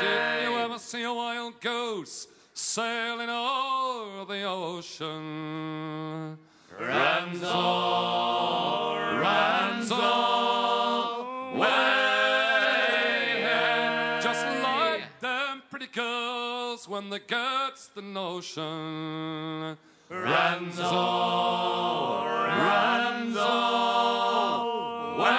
Did 0.01 0.23
you 0.45 0.53
ever 0.61 0.79
see 0.79 1.03
a 1.03 1.13
wild 1.13 1.61
goose 1.61 2.29
sailing 2.55 3.29
o'er 3.29 4.25
the 4.27 4.45
ocean? 4.45 6.39
Ranzo, 6.79 7.51
Ranzo, 9.25 10.07
way. 11.59 12.21
Just 14.23 14.47
like 14.63 15.19
them 15.19 15.63
pretty 15.69 15.89
girls 15.89 16.89
when 16.89 17.11
they 17.11 17.19
get 17.19 17.89
the 17.97 18.03
notion. 18.03 19.77
Ranzo, 20.13 20.85
Ranzo, 22.61 23.53
hey. 25.17 25.33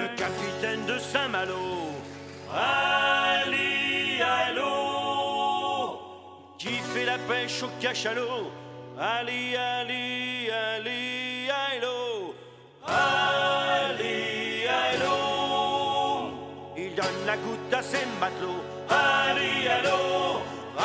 Le 0.00 0.08
capitaine 0.16 0.84
de 0.86 0.98
Saint-Malo, 0.98 1.92
Ali 2.52 4.20
Allo, 4.20 6.00
qui 6.58 6.80
fait 6.92 7.04
la 7.04 7.18
pêche 7.18 7.62
au 7.62 7.68
cachalot, 7.80 8.50
Ali, 8.98 9.54
Ali, 9.54 10.50
Ali 10.50 11.48
Allo, 11.48 12.34
Ali 12.88 14.66
Allo, 14.66 16.32
il 16.76 16.92
donne 16.96 17.24
la 17.24 17.36
goutte 17.36 17.72
à 17.72 17.82
ses 17.82 18.04
matelots, 18.20 18.64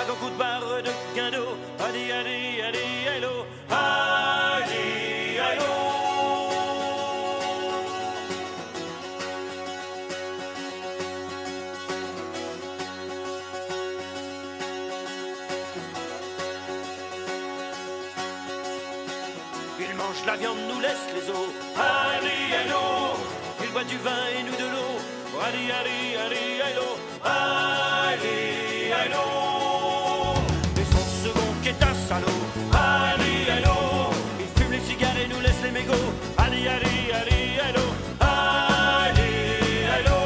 chaque 0.10 0.20
coup 0.20 0.30
de 0.30 0.38
barre 0.38 0.62
de. 0.84 0.89
Allez, 1.86 2.12
allez, 2.12 2.62
allez, 2.68 3.18
hello, 3.18 3.45
allez, 3.70 5.38
hello. 5.38 5.74
Il 19.80 19.95
mange 19.95 20.26
la 20.26 20.36
viande, 20.38 20.57
nous 20.70 20.80
laisse 20.80 20.93
les 21.14 21.30
os. 21.30 21.49
Allez, 21.76 22.30
hello. 22.55 23.16
Il 23.62 23.70
boit 23.72 23.84
du 23.84 23.97
vin 23.97 24.12
et 24.38 24.43
nous 24.43 24.55
de 24.55 24.72
l'eau. 24.74 24.95
Allez, 25.45 25.72
allez, 25.72 26.18
allez, 26.18 26.72
hello. 26.72 27.78
Qui 32.10 32.14
est 32.14 32.16
un 32.16 32.22
salaud. 32.22 32.39
Allez, 32.74 33.49
allô, 33.51 34.10
il 34.39 34.62
fume 34.62 34.72
les 34.72 34.80
cigares 34.80 35.18
et 35.24 35.28
nous 35.28 35.41
laisse 35.41 35.62
les 35.64 35.72
mégots. 35.72 36.12
Allez, 36.38 36.68
allez, 36.68 37.12
allez, 37.14 37.60
allô, 37.68 37.86
allez, 38.20 39.88
allô. 39.97 40.20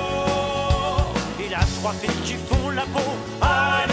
Il 1.39 1.53
a 1.53 1.59
trois 1.79 1.93
filles 1.93 2.21
qui 2.23 2.33
font 2.33 2.69
la 2.69 2.83
peau. 2.83 2.99
À 3.41 3.83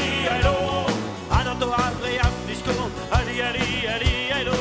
Havre 1.73 2.07
et 2.07 2.19
à 2.19 2.31
Frisco. 2.47 2.73
Allez, 3.13 3.41
allez, 3.43 3.87
allez, 3.87 4.33
allô, 4.41 4.59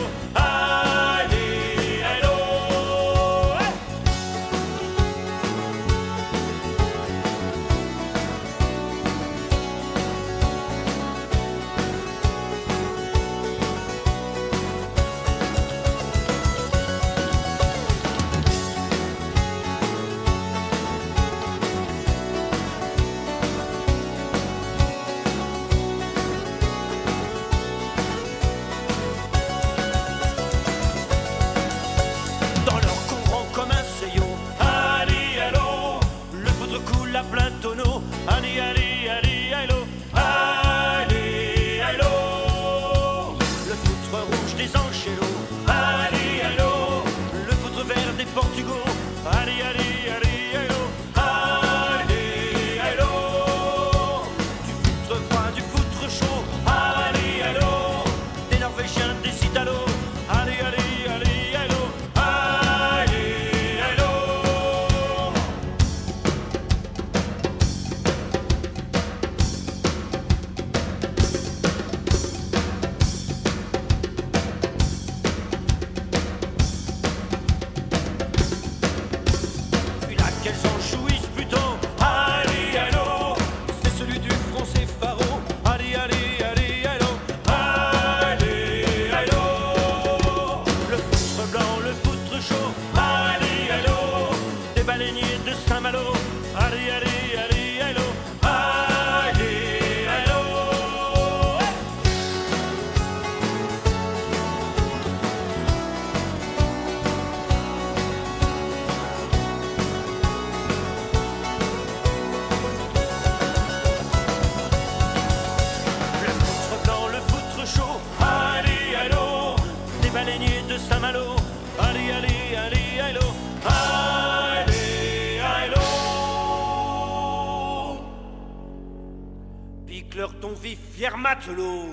matelot. 131.50 131.90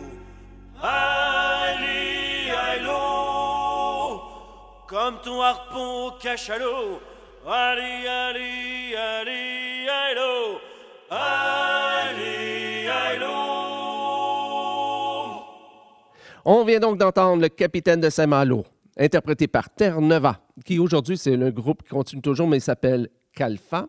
Comme 4.89 5.17
ton 5.25 5.43
harpon 5.43 6.07
au 6.07 6.11
cachalot. 6.13 7.01
Allez, 7.47 8.07
allez, 8.07 8.95
allez, 8.97 9.87
allô. 9.89 10.61
Allez, 11.11 12.89
allô. 12.89 13.27
On 16.45 16.65
vient 16.65 16.79
donc 16.79 16.99
d'entendre 16.99 17.43
le 17.43 17.49
capitaine 17.49 18.01
de 18.01 18.09
Saint-Malo, 18.11 18.65
interprété 18.97 19.49
par 19.49 19.69
Terre-Neva, 19.71 20.39
qui 20.65 20.79
aujourd'hui, 20.79 21.19
c'est 21.19 21.37
le 21.37 21.51
groupe 21.51 21.83
qui 21.83 21.89
continue 21.89 22.23
toujours, 22.23 22.47
mais 22.47 22.59
il 22.59 22.63
s'appelle 22.63 23.09
Calfa. 23.35 23.89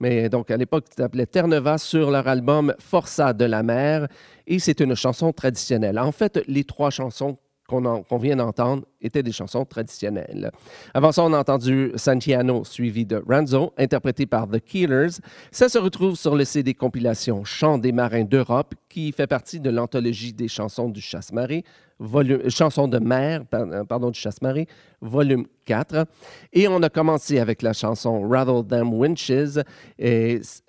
Mais 0.00 0.30
donc, 0.30 0.50
à 0.50 0.56
l'époque, 0.56 0.86
il 0.90 0.94
s'appelait 1.02 1.26
Terre-Neva 1.26 1.76
sur 1.78 2.10
leur 2.10 2.26
album 2.26 2.74
Forçat 2.78 3.34
de 3.34 3.44
la 3.44 3.62
mer. 3.62 4.08
Et 4.46 4.58
c'est 4.58 4.80
une 4.80 4.94
chanson 4.94 5.32
traditionnelle. 5.32 5.98
En 5.98 6.10
fait, 6.10 6.42
les 6.48 6.64
trois 6.64 6.90
chansons 6.90 7.36
qu'on 7.70 8.18
vient 8.18 8.34
d'entendre 8.36 8.84
étaient 9.00 9.22
des 9.22 9.30
chansons 9.30 9.64
traditionnelles. 9.64 10.50
Avant 10.92 11.12
ça, 11.12 11.22
on 11.22 11.32
a 11.32 11.38
entendu 11.38 11.92
Santiano 11.94 12.64
suivi 12.64 13.06
de 13.06 13.22
Ranzo, 13.28 13.72
interprété 13.78 14.26
par 14.26 14.48
The 14.48 14.58
Killers. 14.58 15.20
Ça 15.52 15.68
se 15.68 15.78
retrouve 15.78 16.16
sur 16.16 16.34
le 16.34 16.44
CD 16.44 16.74
compilation 16.74 17.44
Chants 17.44 17.78
des 17.78 17.92
marins 17.92 18.24
d'Europe, 18.24 18.74
qui 18.88 19.12
fait 19.12 19.28
partie 19.28 19.60
de 19.60 19.70
l'anthologie 19.70 20.32
des 20.32 20.48
chansons 20.48 20.88
du 20.88 21.00
Chasse-Marée, 21.00 21.64
volume, 22.00 22.48
chansons 22.50 22.88
de 22.88 22.98
mer, 22.98 23.44
euh, 23.54 23.84
pardon, 23.84 24.10
du 24.10 24.18
Chasse-Marée, 24.18 24.66
volume 25.00 25.46
4. 25.66 26.06
Et 26.52 26.66
on 26.66 26.82
a 26.82 26.88
commencé 26.88 27.38
avec 27.38 27.62
la 27.62 27.72
chanson 27.72 28.26
Rattle 28.28 28.66
Them 28.66 28.92
Winches, 28.92 29.58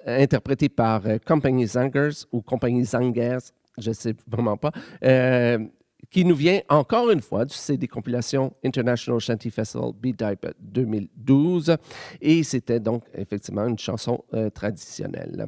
interprétée 0.06 0.70
par 0.70 1.02
euh, 1.08 1.18
Company 1.26 1.66
Zangers 1.66 2.26
ou 2.32 2.42
Compagnie 2.42 2.86
Zangers, 2.86 3.40
je 3.80 3.90
ne 3.90 3.96
sais 3.96 4.16
vraiment 4.28 4.58
pas. 4.58 4.72
euh, 5.04 5.58
qui 6.10 6.26
nous 6.26 6.36
vient 6.36 6.60
encore 6.68 7.10
une 7.12 7.22
fois 7.22 7.46
du 7.46 7.54
CD 7.54 7.88
compilation 7.88 8.52
International 8.66 9.22
Shanty 9.22 9.50
Festival 9.50 9.92
B-Type 9.94 10.48
2012. 10.60 11.78
Et 12.20 12.44
c'était 12.44 12.82
donc 12.82 13.04
effectivement 13.14 13.66
une 13.66 13.80
chanson 13.80 14.22
traditionnelle. 14.54 15.48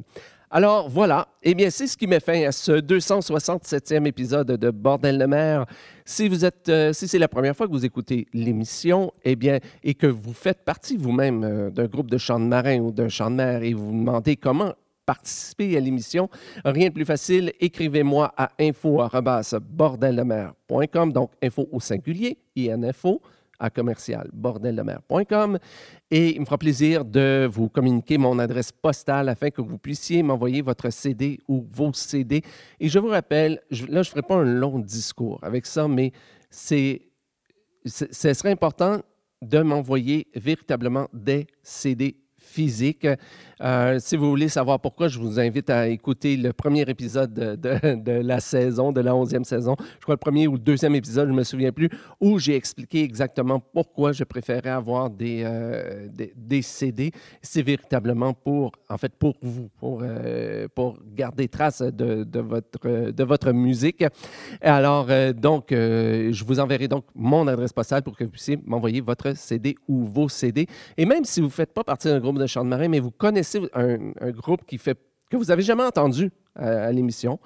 Alors 0.50 0.88
voilà, 0.88 1.28
eh 1.42 1.54
bien 1.54 1.70
c'est 1.70 1.86
ce 1.86 1.96
qui 1.96 2.06
met 2.06 2.20
fin 2.20 2.44
à 2.44 2.52
ce 2.52 2.72
267e 2.72 4.06
épisode 4.06 4.52
de 4.52 4.70
Bordel 4.70 5.18
de 5.18 5.24
mer. 5.24 5.64
Si 6.04 6.28
vous 6.28 6.44
êtes, 6.44 6.68
euh, 6.68 6.92
si 6.92 7.08
c'est 7.08 7.18
la 7.18 7.28
première 7.28 7.56
fois 7.56 7.66
que 7.66 7.72
vous 7.72 7.86
écoutez 7.86 8.26
l'émission, 8.34 9.10
eh 9.24 9.36
bien, 9.36 9.58
et 9.82 9.94
que 9.94 10.06
vous 10.06 10.34
faites 10.34 10.62
partie 10.64 10.96
vous-même 10.96 11.44
euh, 11.44 11.70
d'un 11.70 11.86
groupe 11.86 12.10
de 12.10 12.18
chants 12.18 12.38
de 12.38 12.44
marins 12.44 12.78
ou 12.78 12.92
d'un 12.92 13.08
chant 13.08 13.30
de 13.30 13.36
mer 13.36 13.62
et 13.62 13.72
vous 13.72 13.86
vous 13.86 13.98
demandez 13.98 14.36
comment 14.36 14.74
participer 15.06 15.74
à 15.76 15.80
l'émission, 15.80 16.30
rien 16.64 16.88
de 16.88 16.94
plus 16.94 17.04
facile, 17.04 17.52
écrivez-moi 17.60 18.32
à 18.36 18.50
info@bordeldemer.com, 18.58 21.12
donc 21.12 21.30
info 21.42 21.68
au 21.72 21.80
singulier, 21.80 22.38
info 22.56 23.20
commercial 23.70 24.28
bordeldemer.com 24.32 25.58
et 26.10 26.34
il 26.34 26.40
me 26.40 26.44
fera 26.44 26.58
plaisir 26.58 27.04
de 27.04 27.48
vous 27.50 27.68
communiquer 27.68 28.18
mon 28.18 28.38
adresse 28.38 28.72
postale 28.72 29.28
afin 29.28 29.50
que 29.50 29.60
vous 29.62 29.78
puissiez 29.78 30.22
m'envoyer 30.22 30.62
votre 30.62 30.90
CD 30.90 31.38
ou 31.48 31.66
vos 31.70 31.92
CD. 31.92 32.42
Et 32.80 32.88
je 32.88 32.98
vous 32.98 33.08
rappelle, 33.08 33.60
je- 33.70 33.86
là, 33.86 34.02
je 34.02 34.10
ne 34.10 34.12
ferai 34.12 34.22
pas 34.22 34.36
un 34.36 34.44
long 34.44 34.78
discours 34.78 35.38
avec 35.42 35.66
ça, 35.66 35.88
mais 35.88 36.12
c'est, 36.50 37.02
ce 37.84 38.32
serait 38.32 38.50
important 38.52 39.00
de 39.42 39.58
m'envoyer 39.60 40.26
véritablement 40.34 41.08
des 41.12 41.46
CD 41.62 42.16
physique. 42.38 43.06
Euh, 43.64 43.98
si 43.98 44.16
vous 44.16 44.28
voulez 44.28 44.48
savoir 44.48 44.78
pourquoi, 44.78 45.08
je 45.08 45.18
vous 45.18 45.40
invite 45.40 45.70
à 45.70 45.88
écouter 45.88 46.36
le 46.36 46.52
premier 46.52 46.82
épisode 46.82 47.32
de, 47.32 48.12
la 48.20 48.40
saison, 48.40 48.92
de 48.92 49.00
la 49.00 49.16
onzième 49.16 49.44
saison. 49.44 49.74
Je 49.78 50.02
crois 50.02 50.14
le 50.14 50.18
premier 50.18 50.46
ou 50.46 50.52
le 50.52 50.58
deuxième 50.58 50.94
épisode, 50.94 51.28
je 51.28 51.32
ne 51.32 51.38
me 51.38 51.44
souviens 51.44 51.72
plus, 51.72 51.88
où 52.20 52.38
j'ai 52.38 52.56
expliqué 52.56 53.02
exactement 53.02 53.60
pourquoi 53.60 54.12
je 54.12 54.24
préférais 54.24 54.70
avoir 54.70 55.08
des, 55.08 55.42
euh, 55.44 56.08
des, 56.36 56.62
CD. 56.62 57.10
C'est 57.40 57.62
véritablement 57.62 58.34
pour, 58.34 58.72
en 58.90 58.98
fait, 58.98 59.12
pour 59.14 59.34
vous, 59.40 59.70
pour, 59.78 60.00
euh, 60.02 60.68
pour 60.74 60.98
garder 61.14 61.48
trace 61.48 61.80
de, 61.80 62.26
votre, 62.40 63.10
de 63.10 63.24
votre 63.24 63.52
musique. 63.52 64.04
Alors, 64.60 65.06
donc, 65.34 65.66
je 65.70 66.44
vous 66.44 66.60
enverrai 66.60 66.88
donc 66.88 67.04
mon 67.14 67.46
adresse 67.46 67.72
postale 67.72 68.02
pour 68.02 68.16
que 68.16 68.24
vous 68.24 68.30
puissiez 68.30 68.58
m'envoyer 68.66 69.00
votre 69.00 69.34
CD 69.36 69.74
ou 69.88 70.04
vos 70.04 70.28
CD. 70.28 70.66
Et 70.96 71.06
même 71.06 71.24
si 71.24 71.40
vous 71.40 71.46
ne 71.46 71.52
faites 71.52 71.72
pas 71.72 71.84
partie 71.84 72.08
d'un 72.08 72.20
groupe 72.20 72.38
de 72.38 72.46
chant 72.46 72.64
de 72.64 72.68
marin, 72.68 72.88
mais 72.88 73.00
vous 73.00 73.10
connaissez 73.10 73.53
un, 73.74 74.30
groupe 74.30 74.62
que 74.66 75.36
vous 75.36 75.44
n'avez 75.44 75.62
jamais 75.62 75.82
entendu 75.82 76.30
à, 76.54 76.84
à 76.84 76.92
l'émission, 76.92 77.38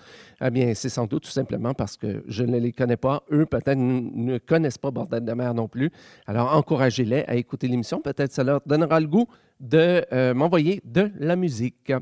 eh 0.45 0.51
bien, 0.51 0.75
c'est 0.75 0.89
sans 0.89 1.07
doute 1.07 1.25
tout 1.25 1.31
simplement 1.31 1.75
parce 1.75 1.97
que 1.97 2.23
je 2.27 2.45
ne 2.45 2.59
les 2.59 2.73
connais 2.73 2.97
pas. 2.97 3.23
Eux, 3.33 3.47
peut-être, 3.47 3.79
ne 3.79 4.39
connaissent 4.39 4.79
pas 4.79 4.91
Bordel 4.91 5.25
de 5.25 5.33
mer 5.33 5.55
non 5.55 5.69
plus. 5.69 5.91
Alors, 6.27 6.55
encouragez-les 6.55 7.25
à 7.27 7.37
écouter 7.37 7.69
l'émission. 7.69 8.01
Peut-être 8.01 8.33
ça 8.33 8.45
leur 8.45 8.61
donnera 8.67 9.01
le 9.01 9.07
goût 9.07 9.27
de 9.61 10.05
euh, 10.13 10.35
m'envoyer 10.35 10.81
de 10.85 11.11
la 11.19 11.37
musique. 11.37 11.93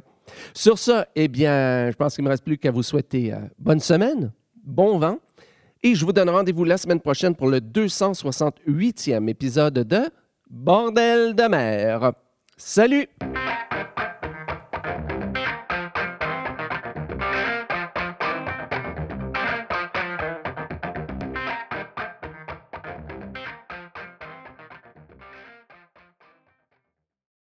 Sur 0.55 0.79
ça, 0.79 1.07
eh 1.15 1.29
bien, 1.29 1.91
je 1.91 1.97
pense 1.97 2.15
qu'il 2.15 2.25
ne 2.25 2.29
me 2.29 2.33
reste 2.33 2.45
plus 2.45 2.59
qu'à 2.59 2.71
vous 2.71 2.83
souhaiter 2.83 3.33
euh, 3.33 3.39
bonne 3.59 3.81
semaine, 3.81 4.33
bon 4.65 4.99
vent. 4.99 5.19
Et 5.83 5.95
je 5.95 6.05
vous 6.05 6.13
donne 6.13 6.31
rendez-vous 6.31 6.65
la 6.65 6.79
semaine 6.79 7.01
prochaine 7.01 7.35
pour 7.35 7.49
le 7.49 7.61
268e 7.61 9.29
épisode 9.29 9.75
de 9.75 10.11
Bordel 10.51 11.35
de 11.35 11.49
mer. 11.49 12.13
Salut! 12.57 13.09